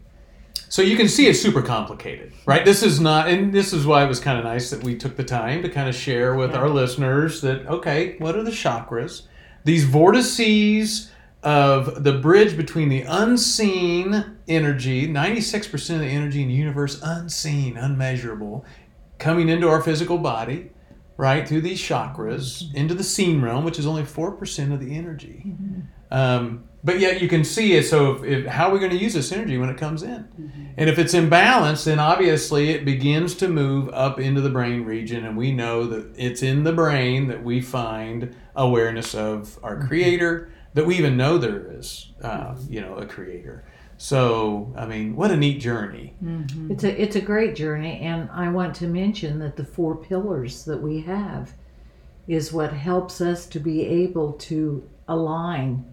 So 0.70 0.82
you 0.82 0.98
can 0.98 1.08
see 1.08 1.28
it's 1.28 1.42
super 1.42 1.62
complicated, 1.62 2.34
right? 2.46 2.66
This 2.66 2.84
is 2.84 3.00
not, 3.00 3.30
and 3.30 3.54
this 3.54 3.72
is 3.72 3.86
why 3.86 4.04
it 4.04 4.08
was 4.08 4.20
kind 4.20 4.38
of 4.38 4.44
nice 4.44 4.70
that 4.70 4.84
we 4.84 4.98
took 4.98 5.16
the 5.16 5.24
time 5.24 5.62
to 5.62 5.70
kind 5.70 5.88
of 5.88 5.96
share 5.96 6.36
with 6.36 6.54
our 6.54 6.68
listeners 6.68 7.42
that, 7.42 7.66
okay, 7.68 8.18
what 8.20 8.36
are 8.36 8.44
the 8.44 8.52
chakras? 8.52 9.24
These 9.64 9.86
vortices 9.86 11.10
of 11.42 12.04
the 12.04 12.14
bridge 12.14 12.58
between 12.58 12.90
the 12.90 13.02
unseen 13.04 14.38
energy, 14.48 15.08
96% 15.08 15.96
of 15.96 16.02
the 16.02 16.08
energy 16.08 16.42
in 16.42 16.50
the 16.50 16.54
universe, 16.54 17.00
unseen, 17.02 17.78
unmeasurable, 17.78 18.66
coming 19.20 19.48
into 19.48 19.70
our 19.70 19.82
physical 19.82 20.18
body, 20.18 20.72
right, 21.18 21.48
through 21.48 21.62
these 21.62 21.82
chakras, 21.82 22.64
mm-hmm. 22.64 22.78
into 22.78 22.94
the 22.94 23.04
seen 23.04 23.42
realm, 23.42 23.66
which 23.66 23.80
is 23.80 23.88
only 23.88 24.04
4% 24.04 24.74
of 24.74 24.80
the 24.80 24.96
energy. 24.96 25.44
Mm-hmm. 25.48 25.80
Um, 26.12 26.64
but 26.84 27.00
yet 27.00 27.22
you 27.22 27.28
can 27.28 27.44
see 27.44 27.74
it. 27.74 27.84
So, 27.84 28.14
if, 28.14 28.24
if, 28.24 28.46
how 28.46 28.70
are 28.70 28.74
we 28.74 28.80
going 28.80 28.92
to 28.92 28.98
use 28.98 29.14
this 29.14 29.32
energy 29.32 29.58
when 29.58 29.70
it 29.70 29.78
comes 29.78 30.04
in? 30.04 30.24
Mm-hmm. 30.24 30.66
And 30.78 30.90
if 30.90 31.00
it's 31.00 31.14
imbalanced, 31.14 31.86
then 31.86 32.00
obviously 32.00 32.70
it 32.70 32.86
begins 32.86 33.36
to 33.36 33.50
move 33.50 33.90
up 33.90 34.20
into 34.20 34.40
the 34.40 34.50
brain 34.50 34.86
region, 34.86 35.26
and 35.26 35.36
we 35.36 35.52
know 35.52 35.86
that 35.88 36.14
it's 36.16 36.44
in 36.44 36.64
the 36.64 36.72
brain 36.72 37.28
that 37.28 37.44
we 37.44 37.62
find 37.62 38.34
awareness 38.56 39.16
of 39.16 39.60
our 39.64 39.86
Creator, 39.86 40.52
that 40.76 40.86
we 40.86 40.98
even 40.98 41.18
know 41.18 41.38
there 41.38 41.72
is, 41.78 42.14
uh, 42.22 42.56
you 42.70 42.80
know, 42.80 42.96
a 42.96 43.06
Creator. 43.06 43.66
So, 43.98 44.74
I 44.78 44.86
mean, 44.86 45.16
what 45.16 45.32
a 45.32 45.38
neat 45.38 45.60
journey. 45.60 46.14
Mm-hmm. 46.24 46.72
It's 46.72 46.84
a 46.84 47.02
it's 47.02 47.16
a 47.16 47.22
great 47.22 47.56
journey, 47.56 48.00
and 48.02 48.30
I 48.32 48.50
want 48.50 48.76
to 48.76 48.88
mention 48.88 49.40
that 49.40 49.56
the 49.56 49.66
four 49.66 49.96
pillars 49.96 50.66
that 50.66 50.82
we 50.82 51.02
have 51.02 51.54
is 52.28 52.54
what 52.54 52.74
helps 52.74 53.22
us 53.22 53.48
to 53.48 53.60
be 53.60 53.86
able 53.86 54.34
to 54.34 54.88
align 55.08 55.84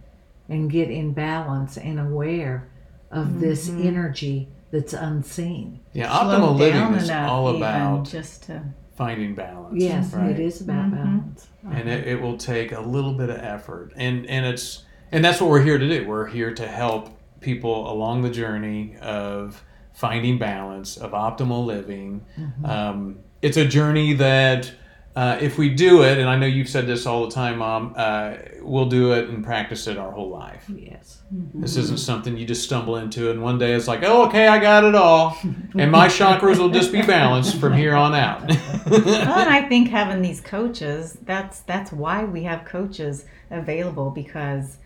and 0.49 0.71
get 0.71 0.91
in 0.91 1.13
balance 1.13 1.79
and 1.79 1.99
aware 1.99 2.69
of 3.11 3.29
mm-hmm. 3.29 3.41
this 3.41 3.71
energy 3.71 4.49
that's 4.71 4.93
unseen. 4.93 5.81
Yeah, 5.95 6.11
Slow 6.11 6.39
optimal 6.39 6.59
living 6.59 6.95
is 6.95 7.09
all 7.09 7.57
about 7.57 8.05
just 8.05 8.45
to 8.45 8.63
finding 8.97 9.35
balance. 9.35 9.81
Yes, 9.81 10.13
right? 10.13 10.31
it 10.31 10.41
is 10.41 10.61
about 10.61 10.91
mm-hmm. 10.91 10.97
balance. 10.97 11.49
and 11.73 11.89
it, 11.89 12.07
it 12.07 12.21
will 12.21 12.37
take 12.37 12.73
a 12.73 12.81
little 12.81 13.15
bit 13.15 13.31
of 13.31 13.39
effort 13.39 13.93
and 13.97 14.27
and 14.27 14.45
it's 14.45 14.85
and 15.11 15.25
that's 15.25 15.41
what 15.41 15.49
we're 15.51 15.63
here 15.63 15.79
to 15.79 15.89
do 15.89 16.07
we're 16.07 16.27
here 16.27 16.53
to 16.55 16.67
help 16.67 17.11
people 17.45 17.91
along 17.91 18.23
the 18.23 18.31
journey 18.31 18.97
of 19.01 19.63
finding 19.93 20.39
balance 20.39 20.97
of 20.97 21.13
optimal 21.13 21.65
living. 21.65 22.25
Um, 22.65 23.19
it's 23.43 23.57
a 23.57 23.67
journey 23.67 24.15
that 24.15 24.73
uh, 25.15 25.39
if 25.41 25.59
we 25.59 25.69
do 25.71 26.03
it 26.03 26.19
and 26.19 26.29
i 26.29 26.35
know 26.37 26.47
you've 26.47 26.69
said 26.69 26.89
this 26.89 27.07
all 27.07 27.25
the 27.25 27.33
time 27.33 27.59
mom 27.59 27.95
uh, 27.97 28.35
we'll 28.63 28.89
do 28.89 29.13
it 29.13 29.29
and 29.29 29.45
practice 29.45 29.87
it 29.87 29.97
our 29.97 30.11
whole 30.11 30.29
life. 30.29 30.65
Yes. 30.69 31.23
this 31.31 31.77
isn't 31.77 32.01
something 32.01 32.37
you 32.37 32.45
just 32.45 32.65
stumble 32.65 32.97
into 32.97 33.31
and 33.31 33.41
one 33.41 33.57
day 33.57 33.75
it's 33.75 33.87
like 33.87 34.03
oh 34.03 34.27
okay 34.27 34.49
i 34.49 34.59
got 34.59 34.83
it 34.83 34.97
all. 34.97 35.39
And 35.79 35.91
my 35.91 36.09
chakras 36.09 36.59
will 36.59 36.71
just 36.71 36.91
be 36.91 37.03
balanced 37.03 37.61
from 37.61 37.75
here 37.75 37.95
on 37.95 38.15
out. 38.15 38.51
Well, 38.87 39.39
and 39.39 39.49
I 39.49 39.63
think 39.69 39.89
having 39.89 40.21
these 40.21 40.41
coaches, 40.41 41.17
that's 41.23 41.61
that's 41.61 41.91
why 41.91 42.25
we 42.25 42.43
have 42.45 42.65
coaches 42.65 43.25
available 43.51 44.11
because 44.11 44.77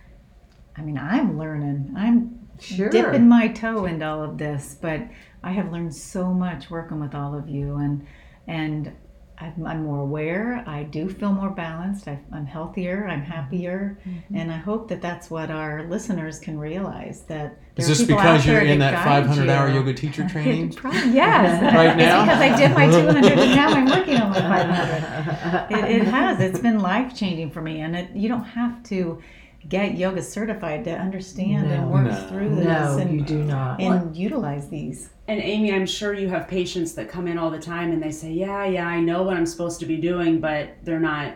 I 0.78 0.82
mean, 0.82 0.96
I'm 0.96 1.36
learning. 1.36 1.94
I'm 1.96 2.47
Sure. 2.60 2.88
dipping 2.90 3.28
my 3.28 3.48
toe 3.48 3.84
into 3.84 4.06
all 4.06 4.22
of 4.22 4.38
this, 4.38 4.76
but 4.80 5.02
I 5.42 5.52
have 5.52 5.72
learned 5.72 5.94
so 5.94 6.32
much 6.32 6.70
working 6.70 7.00
with 7.00 7.14
all 7.14 7.36
of 7.36 7.48
you 7.48 7.76
and 7.76 8.06
and 8.46 8.92
I'm, 9.40 9.66
I'm 9.66 9.84
more 9.84 10.00
aware. 10.00 10.64
I 10.66 10.82
do 10.82 11.08
feel 11.08 11.32
more 11.32 11.50
balanced. 11.50 12.08
I, 12.08 12.18
I'm 12.32 12.46
healthier. 12.46 13.06
I'm 13.06 13.22
mm-hmm. 13.22 13.30
happier, 13.30 13.98
mm-hmm. 14.06 14.34
and 14.34 14.50
I 14.50 14.56
hope 14.56 14.88
that 14.88 15.00
that's 15.00 15.30
what 15.30 15.50
our 15.50 15.84
listeners 15.84 16.40
can 16.40 16.58
realize. 16.58 17.22
That 17.22 17.58
is 17.76 17.86
there 17.86 17.94
this 17.94 18.06
people 18.06 18.18
out 18.18 18.32
because 18.32 18.46
you're 18.46 18.60
there 18.60 18.72
in 18.72 18.78
that 18.80 18.94
guide 18.94 19.26
500 19.26 19.48
hour 19.48 19.70
yoga 19.70 19.94
teacher 19.94 20.28
training 20.32 20.72
Probably, 20.72 21.12
yes. 21.12 21.62
Right 21.74 21.96
now? 21.96 22.22
It's 22.22 22.32
because 22.32 22.40
I 22.40 22.56
did 22.56 22.74
my 22.74 22.86
200 22.86 23.38
and 23.38 23.50
now 23.54 23.68
I'm 23.68 23.86
working 23.86 24.16
on 24.16 24.30
my 24.30 24.40
500. 25.68 25.78
It, 25.78 26.00
it 26.00 26.04
has. 26.08 26.40
It's 26.40 26.58
been 26.58 26.80
life 26.80 27.14
changing 27.14 27.52
for 27.52 27.62
me. 27.62 27.80
And 27.82 27.94
it, 27.94 28.10
you 28.14 28.28
don't 28.28 28.44
have 28.44 28.82
to 28.84 29.22
get 29.68 29.96
yoga 29.98 30.22
certified 30.22 30.84
to 30.84 30.90
understand 30.90 31.70
and 31.70 31.90
work 31.90 32.04
No. 32.04 32.14
through 32.28 32.54
this 32.56 32.64
No, 32.64 32.98
and, 32.98 33.12
you 33.12 33.20
do 33.22 33.42
not. 33.44 33.80
and 33.80 34.16
utilize 34.16 34.68
these. 34.68 35.10
And 35.26 35.40
Amy, 35.40 35.72
I'm 35.72 35.84
sure 35.86 36.14
you 36.14 36.28
have 36.28 36.48
patients 36.48 36.94
that 36.94 37.08
come 37.08 37.28
in 37.28 37.36
all 37.38 37.50
the 37.50 37.58
time 37.58 37.92
and 37.92 38.02
they 38.02 38.10
say, 38.12 38.32
"Yeah, 38.32 38.64
yeah, 38.64 38.86
I 38.86 39.00
know 39.00 39.22
what 39.24 39.36
I'm 39.36 39.44
supposed 39.46 39.78
to 39.80 39.86
be 39.86 39.96
doing, 39.98 40.40
but 40.40 40.70
they're 40.84 41.00
not 41.00 41.34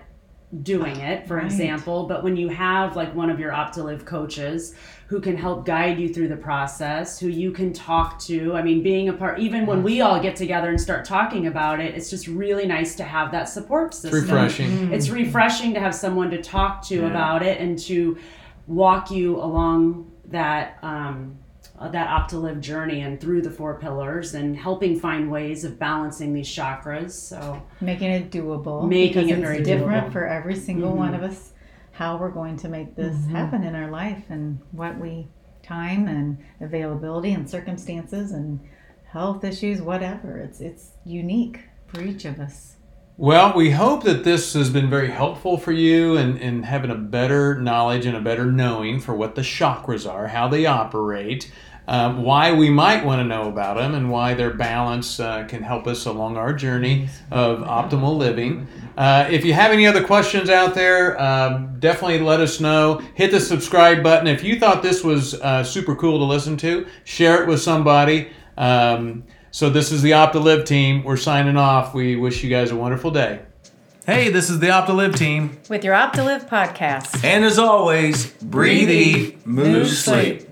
doing 0.63 0.97
it." 1.01 1.27
For 1.27 1.37
Right. 1.37 1.47
example, 1.47 2.07
but 2.07 2.23
when 2.23 2.37
you 2.37 2.49
have 2.49 2.95
like 2.97 3.15
one 3.15 3.31
of 3.31 3.41
your 3.41 3.53
Optilive 3.53 4.05
coaches 4.05 4.75
who 5.07 5.21
can 5.21 5.37
help 5.37 5.67
guide 5.67 5.99
you 5.99 6.09
through 6.09 6.29
the 6.29 6.37
process, 6.37 7.19
who 7.19 7.29
you 7.29 7.51
can 7.53 7.73
talk 7.73 8.19
to, 8.21 8.55
I 8.55 8.63
mean, 8.63 8.83
being 8.83 9.09
a 9.09 9.13
part, 9.13 9.39
even 9.39 9.67
when 9.67 9.83
we 9.83 10.01
all 10.01 10.21
get 10.21 10.37
together 10.37 10.71
and 10.71 10.81
start 10.81 11.05
talking 11.05 11.47
about 11.47 11.81
it, 11.81 11.95
it's 11.95 12.09
just 12.11 12.27
really 12.29 12.67
nice 12.67 12.95
to 12.97 13.05
have 13.05 13.31
that 13.33 13.49
support 13.49 13.89
it's 13.89 13.99
system. 14.01 14.21
refreshing 14.23 14.93
It's 14.93 15.11
refreshing 15.11 15.75
to 15.75 15.81
have 15.81 15.95
someone 15.95 16.31
to 16.31 16.41
talk 16.43 16.83
to 16.87 16.97
Yeah. 16.97 17.11
about 17.11 17.43
it 17.43 17.61
and 17.61 17.79
to 17.81 18.17
walk 18.67 19.11
you 19.11 19.37
along 19.37 20.07
that 20.31 20.79
um, 20.83 21.37
uh, 21.83 21.89
that 21.89 22.09
Optilive 22.09 22.61
journey 22.61 23.01
and 23.01 23.21
through 23.21 23.43
the 23.43 23.51
four 23.51 23.79
pillars 23.79 24.35
and 24.35 24.57
helping 24.57 24.99
find 24.99 25.31
ways 25.31 25.65
of 25.65 25.79
balancing 25.79 26.33
these 26.33 26.49
chakras. 26.49 27.11
So 27.11 27.63
Making 27.81 28.11
it 28.11 28.31
doable. 28.31 28.89
Making 28.89 29.29
it 29.31 29.39
very 29.39 29.63
different 29.63 30.09
doable. 30.09 30.13
for 30.13 30.27
every 30.27 30.57
single 30.57 30.93
one 30.97 31.15
of 31.15 31.23
us 31.23 31.53
how 31.93 32.17
we're 32.17 32.31
going 32.31 32.57
to 32.57 32.69
make 32.69 32.97
this 32.97 33.27
happen 33.27 33.63
in 33.65 33.75
our 33.75 33.91
life 33.91 34.25
and 34.31 34.59
what 34.73 34.99
we 34.99 35.29
time 35.63 36.09
and 36.09 36.39
availability 36.61 37.33
and 37.33 37.49
circumstances 37.49 38.33
and 38.33 38.59
health 39.05 39.45
issues 39.45 39.81
whatever 39.81 40.39
it's 40.39 40.61
it's 40.61 40.93
unique 41.05 41.61
for 41.87 42.01
each 42.03 42.25
of 42.25 42.41
us 42.41 42.77
Well, 43.19 43.53
we 43.55 43.71
hope 43.71 44.05
that 44.05 44.25
this 44.25 44.55
has 44.55 44.71
been 44.71 44.89
very 44.89 45.11
helpful 45.11 45.59
for 45.59 45.71
you 45.71 46.17
and 46.17 46.39
in, 46.39 46.57
in 46.57 46.63
having 46.63 46.91
a 46.91 46.95
better 46.97 47.61
knowledge 47.61 48.07
and 48.07 48.17
a 48.17 48.21
better 48.21 48.47
knowing 48.47 49.01
for 49.01 49.15
what 49.15 49.35
the 49.35 49.43
chakras 49.43 50.11
are, 50.11 50.29
how 50.29 50.49
they 50.49 50.65
operate, 50.65 51.53
um, 51.89 52.23
why 52.23 52.53
we 52.53 52.71
might 52.71 53.05
want 53.05 53.21
to 53.21 53.25
know 53.25 53.49
about 53.49 53.77
them, 53.77 53.95
and 53.95 54.11
why 54.11 54.35
their 54.35 54.51
balance 54.55 55.19
uh, 55.19 55.45
can 55.49 55.63
help 55.63 55.87
us 55.87 56.07
along 56.07 56.37
our 56.37 56.53
journey 56.53 57.09
of 57.31 57.59
optimal 57.61 58.17
living. 58.17 58.69
Uh, 58.97 59.27
if 59.31 59.45
you 59.45 59.53
have 59.53 59.73
any 59.73 59.87
other 59.87 60.05
questions 60.05 60.49
out 60.51 60.75
there, 60.75 61.21
um, 61.21 61.77
definitely 61.81 62.21
let 62.21 62.41
us 62.41 62.61
know. 62.61 63.03
Hit 63.15 63.31
the 63.31 63.41
subscribe 63.41 64.03
button. 64.03 64.27
If 64.27 64.45
you 64.45 64.61
thought 64.61 64.83
this 64.83 65.03
was 65.03 65.35
uh, 65.35 65.65
super 65.65 65.97
cool 65.97 66.19
to 66.19 66.25
listen 66.25 66.57
to, 66.59 66.87
share 67.05 67.43
it 67.43 67.49
with 67.49 67.61
somebody. 67.61 68.31
Um, 68.57 69.25
so 69.51 69.69
this 69.69 69.93
is 69.93 70.03
the 70.03 70.13
OptiLive 70.13 70.65
team. 70.65 71.05
We're 71.05 71.17
signing 71.17 71.57
off. 71.57 71.95
We 71.95 72.17
wish 72.17 72.43
you 72.45 72.51
guys 72.51 72.71
a 72.71 72.77
wonderful 72.77 73.11
day. 73.11 73.41
Hey, 74.07 74.31
this 74.31 74.51
is 74.51 74.59
the 74.59 74.69
OptiLive 74.69 75.17
team. 75.17 75.59
with 75.69 75.85
your 75.85 75.95
optilive 75.95 76.49
podcast 76.49 77.23
And 77.25 77.45
as 77.45 77.59
always, 77.59 78.33
breathe, 78.43 78.91
eat, 78.91 79.47
move, 79.47 79.89
sleep. 79.89 80.49